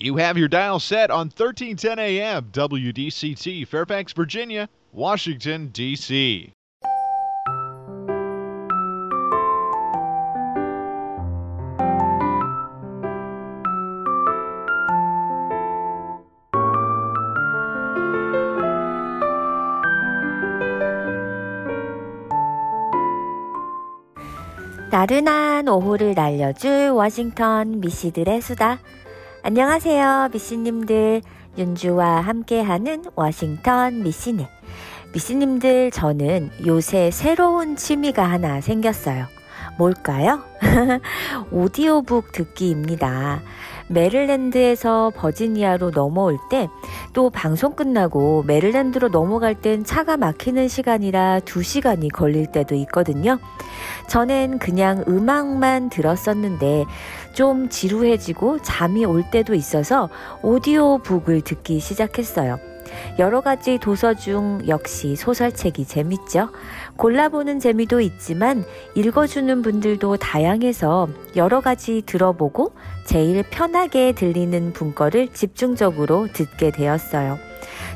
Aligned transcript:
You 0.00 0.18
have 0.18 0.38
your 0.38 0.46
dial 0.46 0.78
set 0.78 1.10
on 1.10 1.26
1310 1.26 1.98
AM 1.98 2.52
WDCT, 2.52 3.66
Fairfax, 3.66 4.12
Virginia, 4.12 4.68
Washington, 4.92 5.70
D.C. 5.72 6.52
나른한 24.92 25.66
오후를 25.66 26.14
날려줄 26.14 26.90
워싱턴 26.90 27.80
미씨들의 27.80 28.40
수다. 28.40 28.78
안녕하세요, 29.42 30.30
미씨님들. 30.32 31.22
윤주와 31.56 32.20
함께하는 32.22 33.04
워싱턴 33.14 34.02
미씨네. 34.02 34.48
미씨님들, 35.12 35.92
저는 35.92 36.50
요새 36.66 37.10
새로운 37.10 37.76
취미가 37.76 38.28
하나 38.28 38.60
생겼어요. 38.60 39.26
뭘까요? 39.78 40.42
오디오북 41.52 42.32
듣기입니다. 42.32 43.40
메릴랜드에서 43.88 45.12
버지니아로 45.16 45.90
넘어올 45.90 46.38
때 46.50 46.68
또 47.12 47.30
방송 47.30 47.72
끝나고 47.72 48.44
메릴랜드로 48.46 49.08
넘어갈 49.08 49.54
땐 49.54 49.84
차가 49.84 50.16
막히는 50.16 50.68
시간이라 50.68 51.40
2시간이 51.40 52.12
걸릴 52.12 52.46
때도 52.46 52.74
있거든요. 52.76 53.38
전엔 54.08 54.58
그냥 54.58 55.04
음악만 55.08 55.90
들었었는데 55.90 56.84
좀 57.32 57.68
지루해지고 57.68 58.60
잠이 58.62 59.04
올 59.04 59.24
때도 59.30 59.54
있어서 59.54 60.08
오디오북을 60.42 61.40
듣기 61.42 61.80
시작했어요. 61.80 62.58
여러 63.18 63.40
가지 63.40 63.78
도서 63.78 64.14
중 64.14 64.60
역시 64.66 65.16
소설책이 65.16 65.84
재밌죠. 65.86 66.50
골라보는 66.98 67.60
재미도 67.60 68.00
있지만 68.00 68.64
읽어주는 68.94 69.62
분들도 69.62 70.16
다양해서 70.16 71.08
여러 71.36 71.60
가지 71.60 72.02
들어보고 72.04 72.72
제일 73.04 73.42
편하게 73.48 74.12
들리는 74.12 74.72
분거를 74.72 75.28
집중적으로 75.28 76.28
듣게 76.32 76.70
되었어요. 76.72 77.38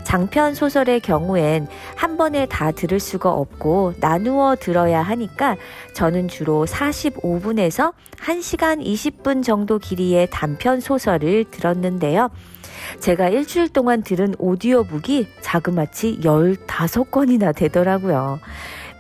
장편 0.05 0.55
소설의 0.55 1.00
경우엔 1.00 1.67
한 1.97 2.17
번에 2.17 2.47
다 2.47 2.70
들을 2.70 3.00
수가 3.00 3.30
없고 3.33 3.95
나누어 4.00 4.56
들어야 4.56 5.03
하니까 5.03 5.56
저는 5.95 6.28
주로 6.28 6.64
45분에서 6.64 7.92
1시간 8.20 8.84
20분 8.84 9.42
정도 9.42 9.78
길이의 9.78 10.28
단편 10.30 10.80
소설을 10.80 11.45
들었는데요. 11.50 12.30
제가 13.00 13.28
일주일 13.28 13.69
동안 13.69 14.03
들은 14.03 14.34
오디오북이 14.39 15.28
자그마치 15.41 16.20
15권이나 16.20 17.55
되더라고요. 17.55 18.39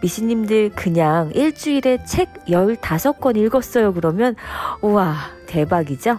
미신님들 0.02 0.72
그냥 0.74 1.30
일주일에 1.34 2.04
책 2.04 2.44
15권 2.46 3.36
읽었어요. 3.36 3.94
그러면, 3.94 4.34
우와, 4.82 5.14
대박이죠? 5.46 6.18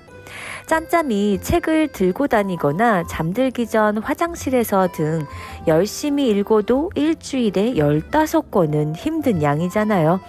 짬짬이 0.65 1.41
책을 1.41 1.89
들고 1.89 2.27
다니거나 2.27 3.03
잠들기 3.03 3.67
전 3.67 3.97
화장실에서 3.97 4.87
등 4.93 5.25
열심히 5.67 6.29
읽어도 6.29 6.89
일주일에 6.95 7.73
15권은 7.73 8.95
힘든 8.95 9.43
양이잖아요. 9.43 10.21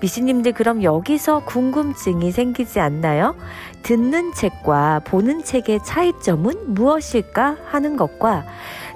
미신님들 0.00 0.52
그럼 0.52 0.84
여기서 0.84 1.44
궁금증이 1.44 2.30
생기지 2.30 2.78
않나요? 2.78 3.34
듣는 3.82 4.32
책과 4.32 5.00
보는 5.04 5.42
책의 5.42 5.80
차이점은 5.84 6.74
무엇일까 6.74 7.56
하는 7.66 7.96
것과 7.96 8.44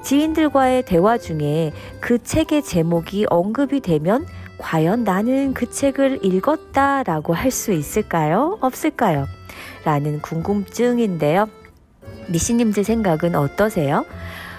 지인들과의 0.02 0.84
대화 0.84 1.18
중에 1.18 1.72
그 2.00 2.22
책의 2.22 2.62
제목이 2.62 3.26
언급이 3.28 3.80
되면 3.80 4.26
과연 4.58 5.04
나는 5.04 5.54
그 5.54 5.70
책을 5.70 6.24
읽었다라고 6.24 7.34
할 7.34 7.50
수 7.50 7.72
있을까요? 7.72 8.58
없을까요? 8.60 9.26
라는 9.84 10.20
궁금증인데요. 10.20 11.48
미신님들 12.28 12.84
생각은 12.84 13.34
어떠세요? 13.34 14.04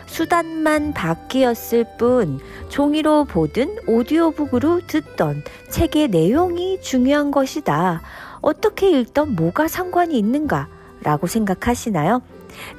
수단만 0.07 0.93
바뀌었을 0.93 1.85
뿐 1.97 2.39
종이로 2.69 3.25
보든 3.25 3.77
오디오북으로 3.87 4.87
듣던 4.87 5.43
책의 5.69 6.07
내용이 6.07 6.81
중요한 6.81 7.29
것이다. 7.29 8.01
어떻게 8.41 8.89
읽던 8.89 9.35
뭐가 9.35 9.67
상관이 9.67 10.17
있는가? 10.17 10.67
라고 11.03 11.27
생각하시나요? 11.27 12.21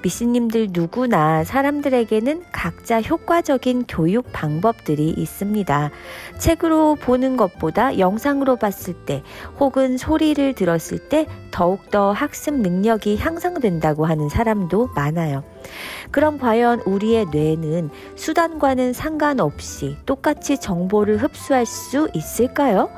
미씨님들 0.03 0.69
누구나 0.73 1.45
사람들에게는 1.45 2.45
각자 2.53 3.01
효과적인 3.01 3.85
교육 3.89 4.33
방법들이 4.33 5.11
있습니다. 5.11 5.91
책으로 6.39 6.97
보는 6.97 7.37
것보다 7.37 7.99
영상으로 7.99 8.57
봤을 8.57 8.95
때 8.95 9.23
혹은 9.59 9.97
소리를 9.97 10.55
들었을 10.55 11.09
때 11.09 11.27
더욱더 11.51 12.13
학습 12.13 12.55
능력이 12.55 13.17
향상된다고 13.17 14.07
하는 14.07 14.29
사람도 14.29 14.91
많아요. 14.95 15.45
그럼 16.11 16.39
과연 16.39 16.81
우리의 16.81 17.27
뇌는 17.27 17.91
수단과는 18.17 18.93
상관없이 18.93 19.97
똑같이 20.07 20.59
정보를 20.59 21.19
흡수할 21.19 21.67
수 21.67 22.09
있을까요? 22.15 22.91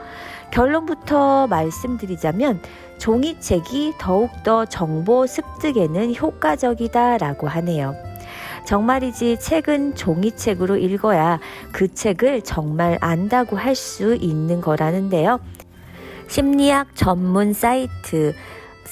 결론부터 0.53 1.47
말씀드리자면 1.49 2.61
종이책이 3.03 3.95
더욱더 3.99 4.65
정보 4.65 5.27
습득에는 5.27 6.15
효과적이다라고 6.15 7.49
하네요. 7.49 7.97
정말이지 8.65 9.41
책은 9.41 9.97
종이책으로 9.97 10.77
읽어야 10.77 11.41
그 11.73 11.93
책을 11.93 12.43
정말 12.43 12.99
안다고 13.01 13.57
할 13.57 13.75
수 13.75 14.15
있는 14.15 14.61
거라는데요. 14.61 15.41
심리학 16.29 16.95
전문 16.95 17.53
사이트 17.53 18.35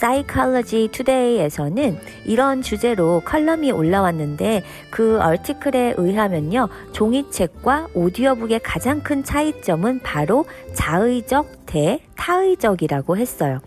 Psychology 0.01 0.89
Today에서는 0.89 1.99
이런 2.25 2.63
주제로 2.63 3.21
컬럼이 3.23 3.71
올라왔는데 3.71 4.65
그 4.89 5.21
얼티클에 5.21 5.95
의하면요. 5.99 6.71
종이책과 6.93 7.89
오디오북의 7.93 8.61
가장 8.61 9.03
큰 9.03 9.23
차이점은 9.23 10.01
바로 10.03 10.47
자의적 10.73 11.67
대 11.67 12.01
타의적이라고 12.17 13.19
했어요. 13.19 13.61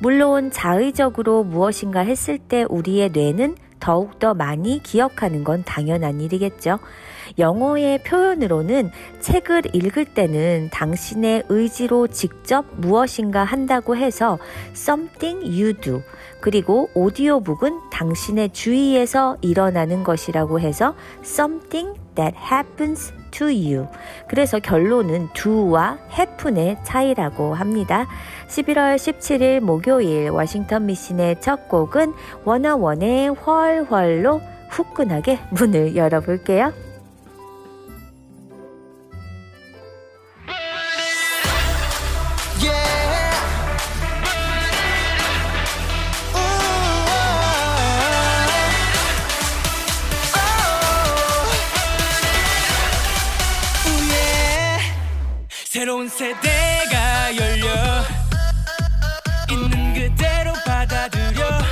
물론 0.00 0.50
자의적으로 0.50 1.44
무엇인가 1.44 2.00
했을 2.00 2.38
때 2.38 2.64
우리의 2.68 3.10
뇌는 3.10 3.54
더욱더 3.78 4.34
많이 4.34 4.82
기억하는 4.82 5.44
건 5.44 5.62
당연한 5.64 6.20
일이겠죠. 6.20 6.80
영어의 7.38 8.02
표현으로는 8.02 8.90
책을 9.20 9.62
읽을 9.74 10.04
때는 10.04 10.70
당신의 10.72 11.44
의지로 11.48 12.06
직접 12.08 12.64
무엇인가 12.76 13.44
한다고 13.44 13.96
해서 13.96 14.38
something 14.74 15.44
you 15.44 15.74
do. 15.74 16.02
그리고 16.40 16.90
오디오북은 16.94 17.90
당신의 17.90 18.50
주위에서 18.52 19.36
일어나는 19.40 20.04
것이라고 20.04 20.60
해서 20.60 20.94
something 21.24 21.98
that 22.14 22.36
happens 22.38 23.12
to 23.30 23.46
you. 23.46 23.86
그래서 24.28 24.58
결론은 24.58 25.28
do와 25.34 25.98
happen의 26.16 26.78
차이라고 26.84 27.54
합니다. 27.54 28.06
11월 28.48 28.96
17일 28.96 29.60
목요일 29.60 30.30
워싱턴 30.30 30.86
미신의 30.86 31.40
첫 31.40 31.68
곡은 31.68 32.14
원어원의 32.44 33.28
훨훨로 33.28 34.40
후끈하게 34.70 35.38
문을 35.50 35.96
열어볼게요. 35.96 36.85
새로운 55.76 56.08
세대가 56.08 57.36
열려 57.36 57.68
있는 59.50 59.92
그대로 59.92 60.54
받아들여. 60.64 61.62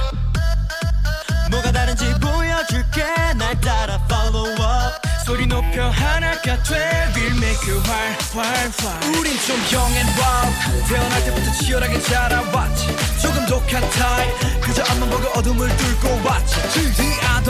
뭐가 1.50 1.72
다른지 1.72 2.12
보여줄게. 2.20 3.02
날 3.34 3.58
따라 3.62 3.98
follow 4.04 4.50
up. 4.50 5.00
소리 5.24 5.46
높여 5.46 5.88
하나가 5.88 6.62
돼. 6.64 7.10
We'll 7.14 7.38
make 7.38 7.66
you 7.66 7.80
활활활 7.80 9.02
우린 9.16 9.32
좀 9.46 9.56
young 9.72 9.96
and 9.96 10.12
wild. 10.20 10.52
태어날 10.86 11.24
때부터 11.24 11.50
치열하게 11.52 11.98
자라왔지. 12.02 12.94
조금 13.22 13.46
독한 13.46 13.80
타입. 13.88 14.60
그저 14.60 14.82
앞만 14.82 15.08
보고 15.08 15.26
어둠을 15.38 15.74
뚫고 15.78 16.20
왔지. 16.26 16.60
G-D-I-F-F-E-R-E-N-T 16.74 17.48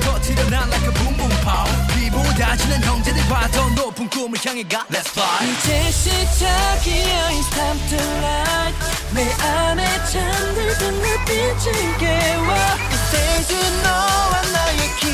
터트려 0.00 0.48
난 0.48 0.70
like 0.70 0.88
a 0.88 0.94
boom 0.94 1.14
boom 1.18 1.28
pow 1.44 1.85
비보다 2.16 2.56
지난 2.56 2.76
아는 2.76 2.82
형제들과 2.82 3.48
더 3.48 3.68
높은 3.70 4.08
꿈을 4.08 4.38
향해 4.44 4.62
가. 4.62 4.86
Let's 4.90 5.08
fly. 5.10 5.50
이제 5.50 5.90
시작이야 5.90 7.30
It's 7.30 7.50
time 7.50 7.88
to 7.88 7.98
light 7.98 8.76
내 9.12 9.32
안에 9.32 9.84
잠들던 10.06 10.94
눈빛을 10.94 11.98
깨워 11.98 12.54
이제는 12.92 13.82
너와 13.82 14.42
나의 14.52 14.78
길. 15.00 15.08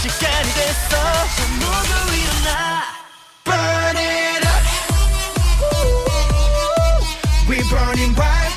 시간이 0.00 0.52
됐어. 0.54 0.96
저 1.36 1.42
모두 1.60 1.92
일어나. 2.16 2.84
Burn 3.44 3.96
it 3.96 4.46
up. 4.46 4.64
We 7.48 7.58
burning 7.68 8.14
bright 8.14 8.53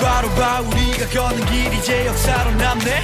바로 0.00 0.28
봐 0.30 0.60
우리가 0.60 1.06
걷는 1.08 1.44
길 1.46 1.72
이 1.72 1.82
제 1.82 2.06
역사로 2.06 2.50
남네. 2.52 3.02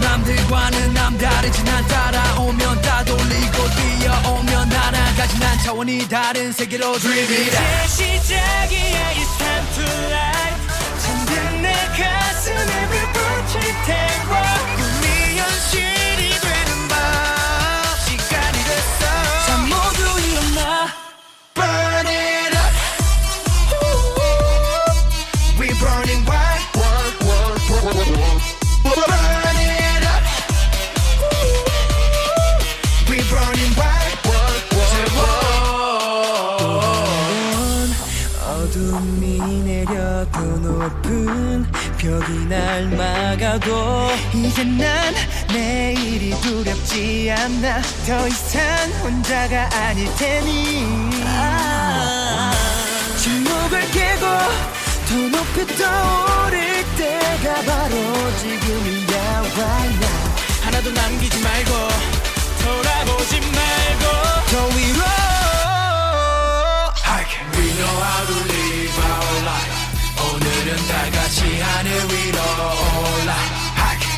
남들과는 0.00 0.94
남다르지 0.94 1.64
난 1.64 1.86
따라오면 1.86 2.80
따돌리고 2.82 3.58
뛰어오면 3.70 4.72
하나가지. 4.72 5.38
난 5.38 5.58
차원이 5.58 6.08
다른 6.08 6.52
세계로 6.52 6.98
드립이다 6.98 7.60
이제 7.84 7.88
시작이야 7.88 9.12
It's 9.14 9.38
time 9.38 9.66
to 9.74 9.84
light 10.10 10.60
잠든 11.02 11.62
내 11.62 11.72
가슴에 11.96 12.88
불붙일 12.88 13.74
태워 13.86 14.73
높은 41.04 41.66
벽이 41.98 42.46
날 42.46 42.84
막아도 42.88 44.08
이제 44.32 44.64
난 44.64 45.14
내일이 45.52 46.30
두렵지 46.40 47.30
않아. 47.30 47.82
더 48.06 48.26
이상 48.26 48.90
혼자가 49.02 49.68
아닐 49.72 50.08
테니. 50.16 51.10
침묵을 53.18 53.90
깨고 53.90 54.26
더 55.08 55.14
높이 55.14 55.66
떠오를 55.76 56.84
때가 56.96 57.54
바로 57.66 58.36
지금이야 58.38 59.42
right 59.56 59.94
now 60.00 60.34
하나도 60.62 60.90
남기지 60.90 61.42
말고 61.42 61.70
돌아보지 62.64 63.40
말고. 63.40 64.04
더 64.50 64.66
위로. 64.76 65.04
We 67.56 67.70
know 67.72 67.86
how 67.86 68.26
to 68.26 68.34
live. 68.48 68.63
오늘은 70.64 70.78
다 70.88 71.10
같이 71.10 71.60
하늘 71.60 71.90
위로 71.92 72.38
올라. 72.40 73.34
Hike. 73.76 74.08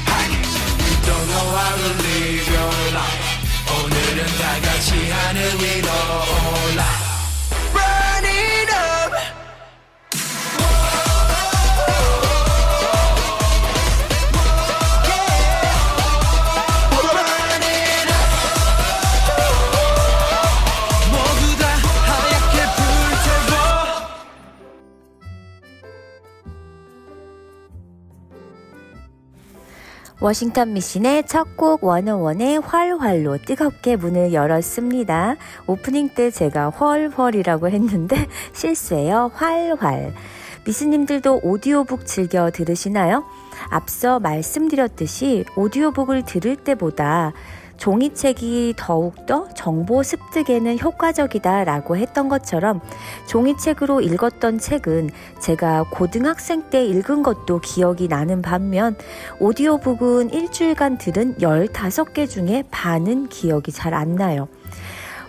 You 0.79 0.95
don't 1.03 1.27
know 1.27 1.49
how 1.59 1.75
to 1.77 1.91
live 2.05 2.47
your 2.55 2.75
life. 2.95 3.27
오늘은 3.83 4.27
다 4.39 4.61
같이 4.61 5.11
하늘 5.11 5.41
위로 5.59 5.91
올라. 5.91 7.06
워싱턴 30.27 30.73
미신의 30.73 31.29
첫 31.29 31.57
곡 31.57 31.85
원어원의 31.85 32.59
활활로 32.59 33.39
뜨겁게 33.39 33.95
문을 33.95 34.33
열었습니다. 34.33 35.37
오프닝 35.69 36.09
때 36.17 36.33
제가 36.33 36.71
헐헐이라고 36.71 37.69
했는데 37.69 38.27
실수예요. 38.53 39.31
활활. 39.33 40.13
미스님들도 40.65 41.43
오디오북 41.45 42.07
즐겨 42.07 42.51
들으시나요? 42.51 43.25
앞서 43.71 44.19
말씀드렸듯이 44.19 45.45
오디오북을 45.55 46.25
들을 46.25 46.57
때보다 46.57 47.33
종이책이 47.77 48.75
더욱더 48.77 49.49
정보 49.55 50.03
습득에는 50.03 50.79
효과적이다라고 50.79 51.97
했던 51.97 52.29
것처럼 52.29 52.81
종이책으로 53.27 54.01
읽었던 54.03 54.59
책은 54.59 55.11
제가 55.41 55.87
고등학생 55.91 56.71
때 56.71 56.85
읽은 56.85 57.23
것도 57.23 57.61
기억이 57.61 58.07
나는 58.07 58.41
반면 58.41 58.97
오디오북은 59.41 60.33
일주일간 60.33 60.99
들은 60.99 61.37
15개 61.39 62.29
중에 62.29 62.63
반은 62.71 63.29
기억이 63.29 63.73
잘 63.73 63.97
안 63.97 64.15
나요. 64.15 64.49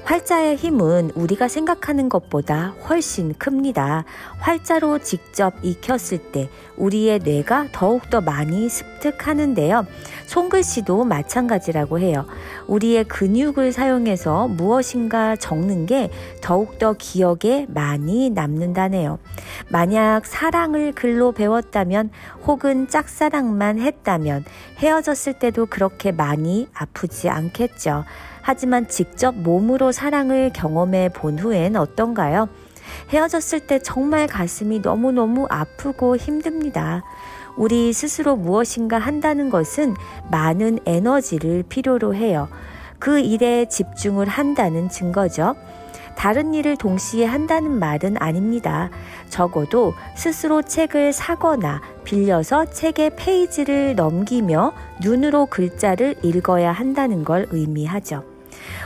활자의 0.08 0.56
힘은 0.56 1.12
우리가 1.16 1.50
생각하는 1.50 2.08
것보다 2.08 2.74
훨씬 2.88 3.34
큽니다. 3.38 4.06
활자로 4.40 5.00
직접 5.00 5.54
익혔을 5.62 6.32
때 6.32 6.50
우리의 6.78 7.20
뇌가 7.20 7.68
더욱더 7.74 8.22
많이 8.22 8.70
습득하는데요. 8.70 9.86
손글씨도 10.28 11.04
마찬가지라고 11.04 12.00
해요. 12.00 12.26
우리의 12.68 13.04
근육을 13.04 13.74
사용해서 13.74 14.48
무엇인가 14.48 15.36
적는 15.36 15.86
게 15.88 16.10
더욱더 16.42 16.94
기억에 16.94 17.66
많이 17.68 18.30
남는다네요. 18.30 19.20
만약 19.68 20.26
사랑을 20.26 20.94
글로 20.94 21.34
배웠다면 21.34 22.12
혹은 22.46 22.88
짝사랑만 22.88 23.80
했다면 23.80 24.46
헤어졌을 24.78 25.34
때도 25.34 25.66
그렇게 25.66 26.14
많이 26.14 26.70
아프지 26.74 27.28
않겠죠. 27.28 28.06
하지만 28.48 28.88
직접 28.88 29.36
몸으로 29.36 29.92
사랑을 29.92 30.52
경험해 30.54 31.10
본 31.10 31.38
후엔 31.38 31.76
어떤가요? 31.76 32.48
헤어졌을 33.10 33.60
때 33.68 33.78
정말 33.80 34.26
가슴이 34.26 34.80
너무너무 34.80 35.48
아프고 35.50 36.16
힘듭니다. 36.16 37.04
우리 37.58 37.92
스스로 37.92 38.38
무엇인가 38.38 39.00
한다는 39.00 39.50
것은 39.50 39.96
많은 40.32 40.80
에너지를 40.86 41.66
필요로 41.68 42.16
해요. 42.16 42.48
그 43.00 43.20
일에 43.20 43.68
집중을 43.68 44.30
한다는 44.30 44.88
증거죠. 44.88 45.58
다른 46.16 46.54
일을 46.54 46.78
동시에 46.78 47.26
한다는 47.26 47.78
말은 47.78 48.16
아닙니다. 48.18 48.90
적어도 49.28 49.94
스스로 50.16 50.62
책을 50.62 51.12
사거나 51.12 51.82
빌려서 52.06 52.64
책의 52.72 53.18
페이지를 53.18 53.96
넘기며 53.96 54.72
눈으로 55.04 55.48
글자를 55.48 56.16
읽어야 56.24 56.72
한다는 56.72 57.26
걸 57.26 57.46
의미하죠. 57.52 58.37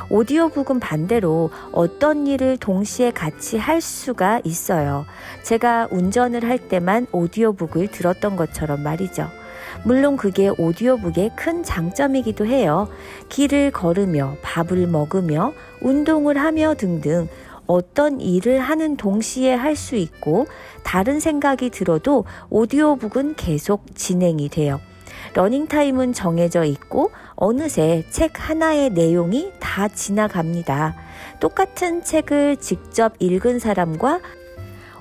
오디오북은 0.09 0.79
반대로 0.79 1.51
어떤 1.71 2.27
일을 2.27 2.57
동시에 2.57 3.11
같이 3.11 3.57
할 3.57 3.81
수가 3.81 4.41
있어요. 4.43 5.05
제가 5.43 5.87
운전을 5.91 6.47
할 6.47 6.57
때만 6.57 7.07
오디오북을 7.11 7.89
들었던 7.89 8.35
것처럼 8.35 8.83
말이죠. 8.83 9.27
물론 9.83 10.17
그게 10.17 10.49
오디오북의 10.57 11.31
큰 11.35 11.63
장점이기도 11.63 12.45
해요. 12.45 12.89
길을 13.29 13.71
걸으며 13.71 14.35
밥을 14.41 14.87
먹으며 14.87 15.53
운동을 15.81 16.37
하며 16.37 16.75
등등 16.75 17.27
어떤 17.67 18.19
일을 18.19 18.59
하는 18.59 18.97
동시에 18.97 19.53
할 19.53 19.75
수 19.75 19.95
있고 19.95 20.45
다른 20.83 21.19
생각이 21.19 21.69
들어도 21.69 22.25
오디오북은 22.49 23.35
계속 23.35 23.95
진행이 23.95 24.49
돼요. 24.49 24.81
러닝타임은 25.33 26.13
정해져 26.13 26.65
있고 26.65 27.11
어느새 27.43 28.05
책 28.11 28.33
하나의 28.35 28.91
내용이 28.91 29.51
다 29.59 29.87
지나갑니다. 29.87 30.93
똑같은 31.39 32.03
책을 32.03 32.57
직접 32.57 33.13
읽은 33.17 33.57
사람과 33.57 34.19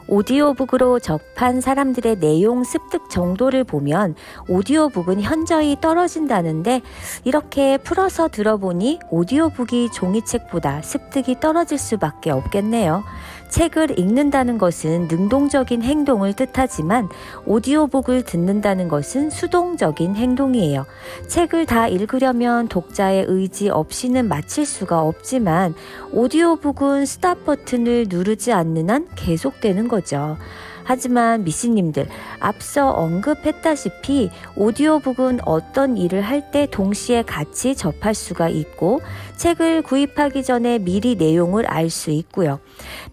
오디오북으로 0.08 1.00
접한 1.00 1.60
사람들의 1.60 2.18
내용 2.18 2.64
습득 2.64 3.10
정도를 3.10 3.64
보면 3.64 4.14
오디오북은 4.48 5.20
현저히 5.20 5.76
떨어진다는데 5.82 6.80
이렇게 7.24 7.76
풀어서 7.76 8.28
들어보니 8.28 9.00
오디오북이 9.10 9.90
종이책보다 9.92 10.80
습득이 10.80 11.40
떨어질 11.40 11.76
수밖에 11.76 12.30
없겠네요. 12.30 13.04
책을 13.50 13.98
읽는다는 13.98 14.58
것은 14.58 15.08
능동적인 15.08 15.82
행동을 15.82 16.32
뜻하지만 16.32 17.08
오디오북을 17.46 18.22
듣는다는 18.22 18.88
것은 18.88 19.30
수동적인 19.30 20.16
행동이에요. 20.16 20.86
책을 21.28 21.66
다 21.66 21.88
읽으려면 21.88 22.68
독자의 22.68 23.26
의지 23.28 23.68
없이는 23.68 24.28
마칠 24.28 24.64
수가 24.64 25.02
없지만 25.02 25.74
오디오북은 26.12 27.06
스탑 27.06 27.44
버튼을 27.44 28.06
누르지 28.08 28.52
않는 28.52 28.90
한 28.90 29.08
계속되는 29.16 29.88
거죠. 29.88 30.36
하지만 30.84 31.44
미씨님들, 31.44 32.08
앞서 32.40 32.90
언급했다시피 32.90 34.30
오디오북은 34.56 35.40
어떤 35.44 35.96
일을 35.96 36.20
할 36.22 36.40
때 36.50 36.66
동시에 36.68 37.22
같이 37.22 37.76
접할 37.76 38.14
수가 38.14 38.48
있고 38.48 39.00
책을 39.36 39.82
구입하기 39.82 40.42
전에 40.42 40.78
미리 40.78 41.14
내용을 41.14 41.66
알 41.66 41.90
수 41.90 42.10
있고요. 42.10 42.60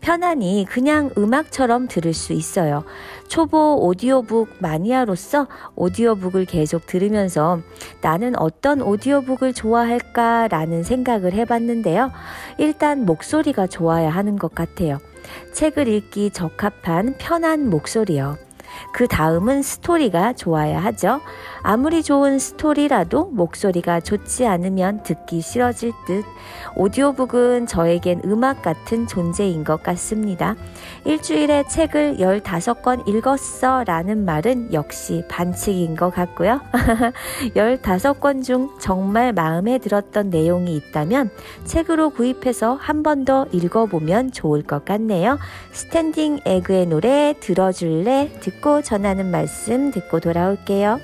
편안히 0.02 0.66
그냥 0.68 1.12
음악처럼 1.18 1.88
들을 1.88 2.14
수 2.14 2.34
있어요. 2.34 2.84
초보 3.28 3.76
오디오북 3.86 4.56
마니아로서 4.60 5.48
오디오북을 5.76 6.46
계속 6.46 6.86
들으면서 6.88 7.60
나는 8.02 8.38
어떤 8.40 8.82
오디오북을 8.82 9.54
좋아할까라는 9.54 10.84
생각을 10.84 11.34
해봤는데요. 11.34 12.12
일단 12.58 13.06
목소리가 13.06 13.68
좋아야 13.68 14.10
하는 14.10 14.38
것 14.38 14.56
같아요. 14.56 15.00
책을 15.54 15.88
읽기 15.88 16.32
적합한 16.32 17.16
편한 17.18 17.70
목소리요. 17.70 18.38
그 18.94 19.08
다음은 19.08 19.62
스토리가 19.62 20.34
좋아야 20.34 20.80
하죠. 20.84 21.20
아무리 21.64 22.04
좋은 22.04 22.40
스토리라도 22.40 23.26
목소리가 23.34 24.00
좋지 24.00 24.46
않으면 24.46 25.04
듣기 25.04 25.42
싫어질 25.42 25.92
듯. 26.06 26.24
오디오북은 26.76 27.68
저에겐 27.68 28.22
음악 28.26 28.62
같은 28.62 29.08
존재인 29.08 29.64
것 29.64 29.84
같습니다. 29.84 30.56
일주일에 31.06 31.64
책을 31.68 32.18
15권 32.18 33.08
읽었어 33.08 33.84
라는 33.86 34.26
말은 34.26 34.74
역시 34.74 35.24
반칙인 35.30 35.96
것 35.96 36.10
같고요. 36.12 36.62
15권 37.56 38.44
중 38.44 38.70
정말 38.80 39.34
마음에 39.34 39.78
들었던 39.80 40.30
내용이 40.30 40.76
있다면 40.76 41.30
책으로 41.66 42.12
구입해서 42.12 42.76
한 42.80 43.04
번 43.04 43.18
더 43.28 43.46
읽어보면 43.52 44.32
좋을 44.32 44.64
것 44.64 44.86
같네요. 44.86 45.38
스탠딩 45.72 46.40
에그의 46.46 46.86
노래 46.86 47.34
들어줄래? 47.40 48.32
듣고 48.42 48.67
읽고 48.68 48.82
전하는 48.82 49.32
말씀 49.32 49.92
듣고 49.92 50.20
돌아올게요. 50.20 51.00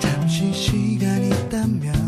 잠시 0.00 0.52
시간 0.52 1.24
있다면 1.24 2.07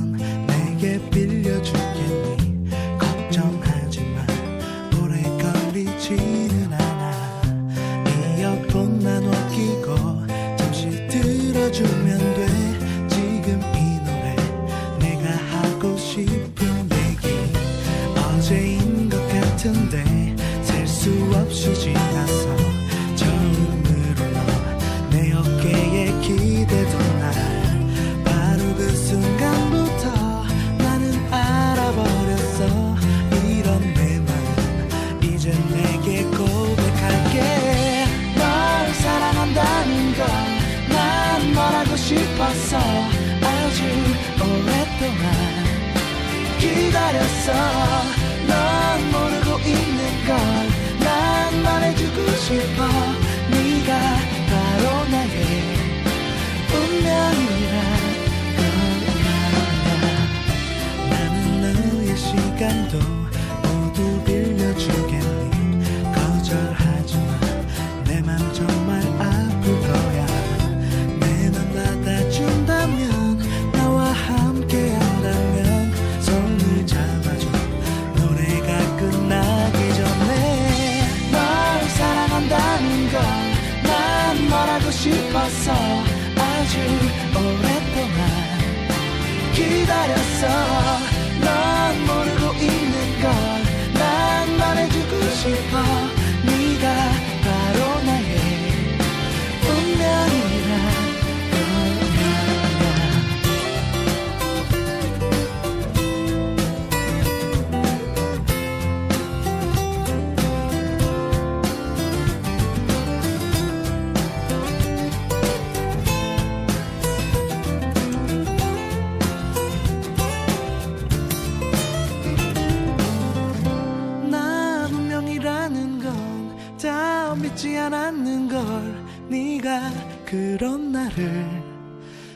네가 129.30 129.90
그런 130.26 130.92
나를 130.92 131.46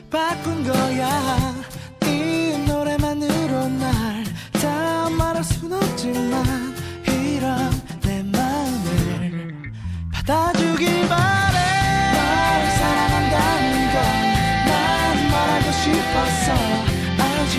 바꾼 0.09 0.63
거야. 0.63 1.53
이 2.05 2.57
노래만으로 2.67 3.67
날 3.69 4.23
다 4.53 5.09
말할 5.09 5.43
순 5.43 5.73
없지만 5.73 6.73
이런 7.07 7.69
내 8.01 8.23
마음을 8.23 9.71
받아주길 10.13 11.07
바래. 11.09 11.57
널 12.15 12.71
사랑한다는 12.79 13.91
걸 13.93 13.97
난 14.65 15.31
말하고 15.31 15.71
싶었어 15.71 16.53
아주 17.19 17.55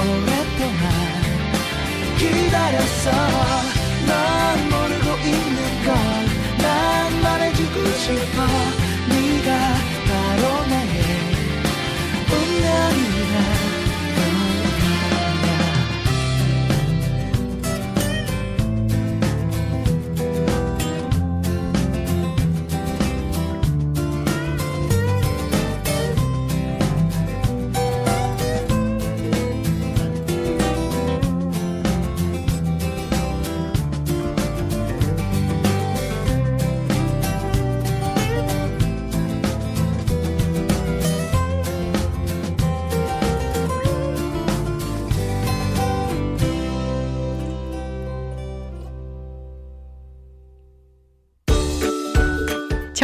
오랫동안 0.00 0.82
기다렸어. 2.18 3.57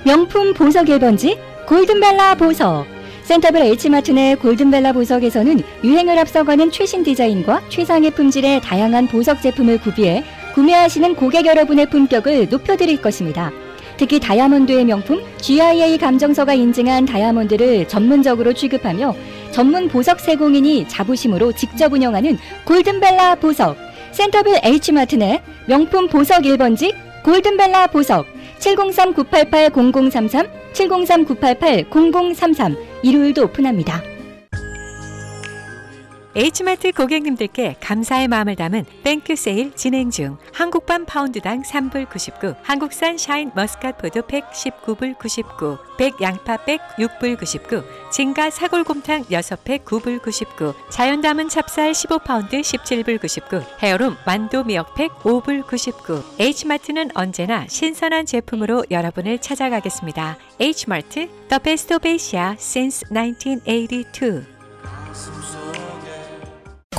명품 0.04 0.52
보석 0.52 0.86
1번지 0.86 1.38
골든벨라 1.66 2.34
보석 2.34 2.86
센터빌 3.22 3.62
H마트 3.62 4.10
내 4.10 4.34
골든벨라 4.34 4.92
보석에서는 4.92 5.60
유행을 5.84 6.18
앞서가는 6.18 6.72
최신 6.72 7.04
디자인과 7.04 7.62
최상의 7.68 8.10
품질의 8.10 8.62
다양한 8.62 9.06
보석 9.06 9.40
제품을 9.40 9.78
구비해 9.78 10.24
구매하시는 10.54 11.14
고객 11.14 11.46
여러분의 11.46 11.88
품격을 11.88 12.48
높여드릴 12.50 13.00
것입니다. 13.00 13.52
특히 13.96 14.18
다이아몬드의 14.18 14.84
명품 14.84 15.22
GIA 15.40 15.96
감정서가 15.98 16.54
인증한 16.54 17.06
다이아몬드를 17.06 17.86
전문적으로 17.88 18.52
취급하며 18.52 19.14
전문 19.52 19.88
보석 19.88 20.18
세공인이 20.18 20.88
자부심으로 20.88 21.52
직접 21.52 21.92
운영하는 21.92 22.36
골든벨라 22.64 23.36
보석 23.36 23.76
센터빌 24.12 24.58
H마트 24.64 25.14
내 25.16 25.42
명품 25.66 26.08
보석 26.08 26.42
1번지 26.42 26.94
골든벨라 27.22 27.86
보석 27.88 28.26
703-988-0033 28.58 30.48
703-988-0033 30.72 32.78
일요일도 33.02 33.44
오픈합니다. 33.44 34.02
H마트 36.34 36.92
고객님들께 36.92 37.76
감사의 37.80 38.26
마음을 38.28 38.56
담은 38.56 38.86
thank 39.04 39.24
you 39.24 39.36
세일 39.36 39.76
진행 39.76 40.10
중. 40.10 40.38
한국판 40.54 41.04
파운드당 41.04 41.60
3불 41.60 42.08
99, 42.08 42.54
한국산 42.62 43.18
샤인 43.18 43.50
머스캣 43.54 43.92
포도 43.92 44.22
팩 44.22 44.50
19불 44.50 45.18
99, 45.18 45.76
백 45.98 46.20
양파 46.22 46.56
백 46.56 46.80
6불 46.96 47.38
99, 47.38 47.82
진가 48.10 48.48
사골곰탕 48.48 49.24
6팩 49.24 49.84
9불 49.84 50.22
99, 50.22 50.72
자연 50.88 51.20
담은 51.20 51.50
찹쌀 51.50 51.92
15파운드 51.92 52.60
17불 52.62 53.20
99, 53.20 53.62
헤어룸 53.82 54.16
완도 54.26 54.64
미역팩 54.64 55.12
5불 55.22 55.66
99. 55.66 56.22
H마트는 56.38 57.10
언제나 57.14 57.66
신선한 57.68 58.24
제품으로 58.24 58.86
여러분을 58.90 59.38
찾아가겠습니다. 59.38 60.38
H마트, 60.58 61.28
The 61.48 61.58
Best 61.62 61.94
of 61.94 62.08
since 62.08 63.04
1982. 63.10 64.51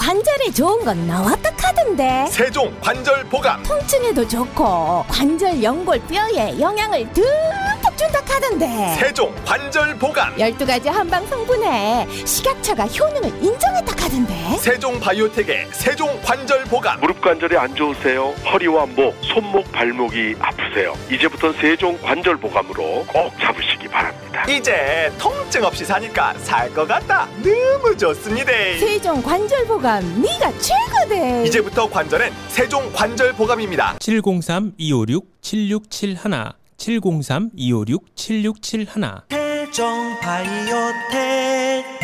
관절에 0.04 0.52
좋은 0.56 0.84
건 0.84 1.08
나왔다 1.08 1.52
카던데. 1.56 2.26
세종 2.30 2.74
관절 2.82 3.24
보감 3.26 3.64
통증에도 3.64 4.28
좋고 4.28 5.06
관절 5.08 5.62
연골 5.62 6.00
뼈에 6.10 6.60
영양을 6.60 7.12
듬뿍 7.14 7.98
준다 7.98 8.20
카던데. 8.22 8.96
세종 9.00 9.34
관절 9.46 9.96
보감 9.98 10.36
12가지 10.38 10.88
한방 10.90 11.26
성분에 11.28 12.08
식약처가 12.26 12.86
효능을 12.86 13.30
인정했다 13.44 13.96
카던데. 13.96 14.58
세종 14.60 15.00
바이오텍의 15.00 15.68
세종 15.72 16.20
관절 16.24 16.66
보감 16.66 17.00
무릎 17.00 17.22
관절이 17.22 17.56
안 17.58 17.74
좋으세요? 17.76 18.34
허리와 18.52 18.88
목, 18.88 19.16
손목, 19.22 19.72
발목이 19.72 20.36
아프세요? 20.40 20.96
이제부터 21.10 21.54
세종 21.54 21.98
관절 22.02 22.38
보감으로 22.38 23.06
꼭 23.08 23.32
잡으시기 23.40 23.88
바랍니다. 23.88 24.44
이제 24.50 25.12
통증 25.20 25.64
없이 25.64 25.86
사니까 25.86 26.34
살 26.40 26.74
것 26.74 26.88
같다. 26.88 27.28
너무 27.44 27.96
좋습니다. 27.96 28.52
세종 28.80 29.22
관절 29.22 29.66
보감 29.68 29.83
네가 29.92 30.52
최고대 30.60 31.44
이제부터 31.46 31.90
관절은 31.90 32.32
세종 32.48 32.90
관절 32.94 33.34
보감입니다. 33.34 33.98
703-256-7671 34.00 36.54
703-256-7671 36.78 39.24
세종 39.30 40.18
바이오텍 40.22 42.03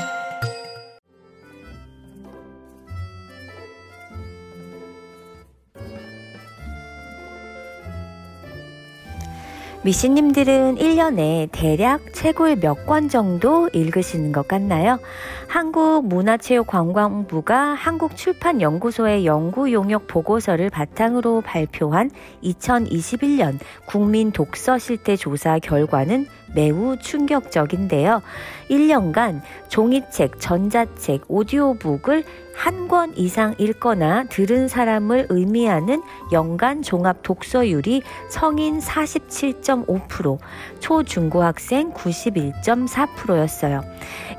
미씨님들은 9.83 10.75
1년에 10.75 11.47
대략 11.53 12.13
책을 12.13 12.57
몇 12.57 12.85
권 12.85 13.07
정도 13.07 13.69
읽으시는 13.71 14.33
것 14.33 14.45
같나요? 14.47 14.99
한국문화체육관광부가 15.47 17.55
한국출판연구소의 17.75 19.25
연구 19.25 19.71
용역 19.71 20.07
보고서를 20.07 20.69
바탕으로 20.69 21.41
발표한 21.41 22.11
2021년 22.43 23.57
국민 23.85 24.31
독서 24.31 24.77
실태 24.77 25.15
조사 25.15 25.57
결과는 25.59 26.27
매우 26.53 26.97
충격적인데요. 26.97 28.21
1년간 28.69 29.41
종이책, 29.69 30.39
전자책, 30.39 31.23
오디오북을 31.27 32.23
한 32.55 32.89
권 32.89 33.15
이상 33.15 33.53
읽거나 33.59 34.23
들은 34.25 34.67
사람을 34.67 35.27
의미하는 35.29 36.01
연간 36.31 36.81
종합 36.81 37.21
독서율이 37.21 38.01
성인 38.29 38.79
47.5%, 38.79 40.39
초중고학생 40.79 41.93
91.4%였어요. 41.93 43.83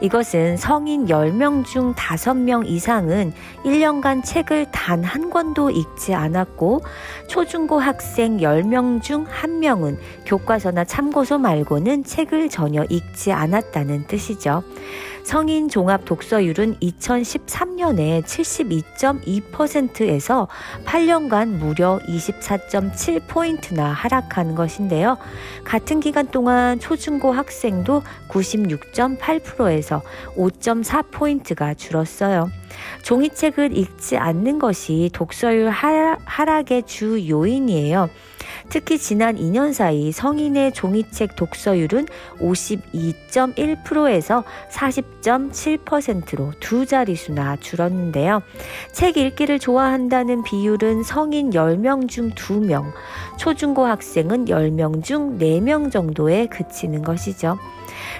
이것은 0.00 0.56
성인 0.56 1.06
10명 1.06 1.64
중 1.64 1.94
5명 1.94 2.66
이상은 2.66 3.32
1년간 3.64 4.24
책을 4.24 4.66
단 4.72 5.04
한 5.04 5.30
권도 5.30 5.70
읽지 5.70 6.12
않았고, 6.14 6.82
초중고 7.28 7.78
학생 7.78 8.38
10명 8.38 9.00
중 9.00 9.24
1명은 9.26 9.96
교과서나 10.26 10.84
참고서 10.84 11.38
말고는 11.38 11.99
책을 12.04 12.48
전혀 12.48 12.84
읽지 12.84 13.32
않았다는 13.32 14.06
뜻이죠. 14.06 14.62
성인 15.22 15.68
종합 15.68 16.06
독서율은 16.06 16.76
2013년에 16.76 18.24
72.2%에서 18.24 20.48
8년간 20.86 21.48
무려 21.48 22.00
24.7포인트나 22.08 23.92
하락한 23.92 24.54
것인데요. 24.54 25.18
같은 25.64 26.00
기간 26.00 26.28
동안 26.28 26.80
초중고 26.80 27.32
학생도 27.32 28.02
96.8%에서 28.28 30.00
5.4포인트가 30.36 31.76
줄었어요. 31.76 32.50
종이책을 33.02 33.76
읽지 33.76 34.16
않는 34.16 34.58
것이 34.58 35.10
독서율 35.12 35.68
하락의 35.68 36.84
주 36.86 37.28
요인이에요. 37.28 38.08
특히 38.70 38.98
지난 38.98 39.36
2년 39.36 39.72
사이 39.72 40.12
성인의 40.12 40.72
종이책 40.72 41.34
독서율은 41.34 42.06
52.1%에서 42.38 44.44
40.7%로 44.70 46.52
두 46.60 46.86
자릿수나 46.86 47.56
줄었는데요. 47.56 48.42
책 48.92 49.16
읽기를 49.16 49.58
좋아한다는 49.58 50.44
비율은 50.44 51.02
성인 51.02 51.50
10명 51.50 52.08
중 52.08 52.30
2명, 52.30 52.92
초중고 53.38 53.86
학생은 53.86 54.44
10명 54.44 55.02
중 55.02 55.36
4명 55.38 55.90
정도에 55.90 56.46
그치는 56.46 57.02
것이죠. 57.02 57.58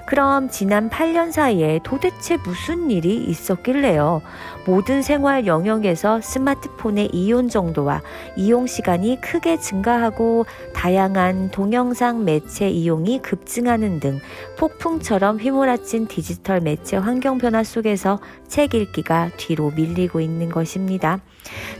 그럼 0.06 0.48
지난 0.50 0.90
8년 0.90 1.32
사이에 1.32 1.80
도대체 1.84 2.36
무슨 2.38 2.90
일이 2.90 3.16
있었길래요? 3.16 4.22
모든 4.66 5.02
생활 5.02 5.46
영역에서 5.46 6.20
스마트폰의 6.20 7.10
이용 7.12 7.48
정도와 7.48 8.02
이용 8.36 8.66
시간이 8.66 9.20
크게 9.20 9.58
증가하고 9.58 10.39
다양한 10.74 11.50
동영상 11.50 12.24
매체 12.24 12.68
이용이 12.68 13.20
급증하는 13.22 14.00
등 14.00 14.20
폭풍처럼 14.58 15.38
휘몰아친 15.38 16.06
디지털 16.06 16.60
매체 16.60 16.96
환경 16.96 17.38
변화 17.38 17.62
속에서 17.62 18.20
책 18.48 18.74
읽기가 18.74 19.30
뒤로 19.36 19.70
밀리고 19.70 20.20
있는 20.20 20.48
것입니다. 20.48 21.20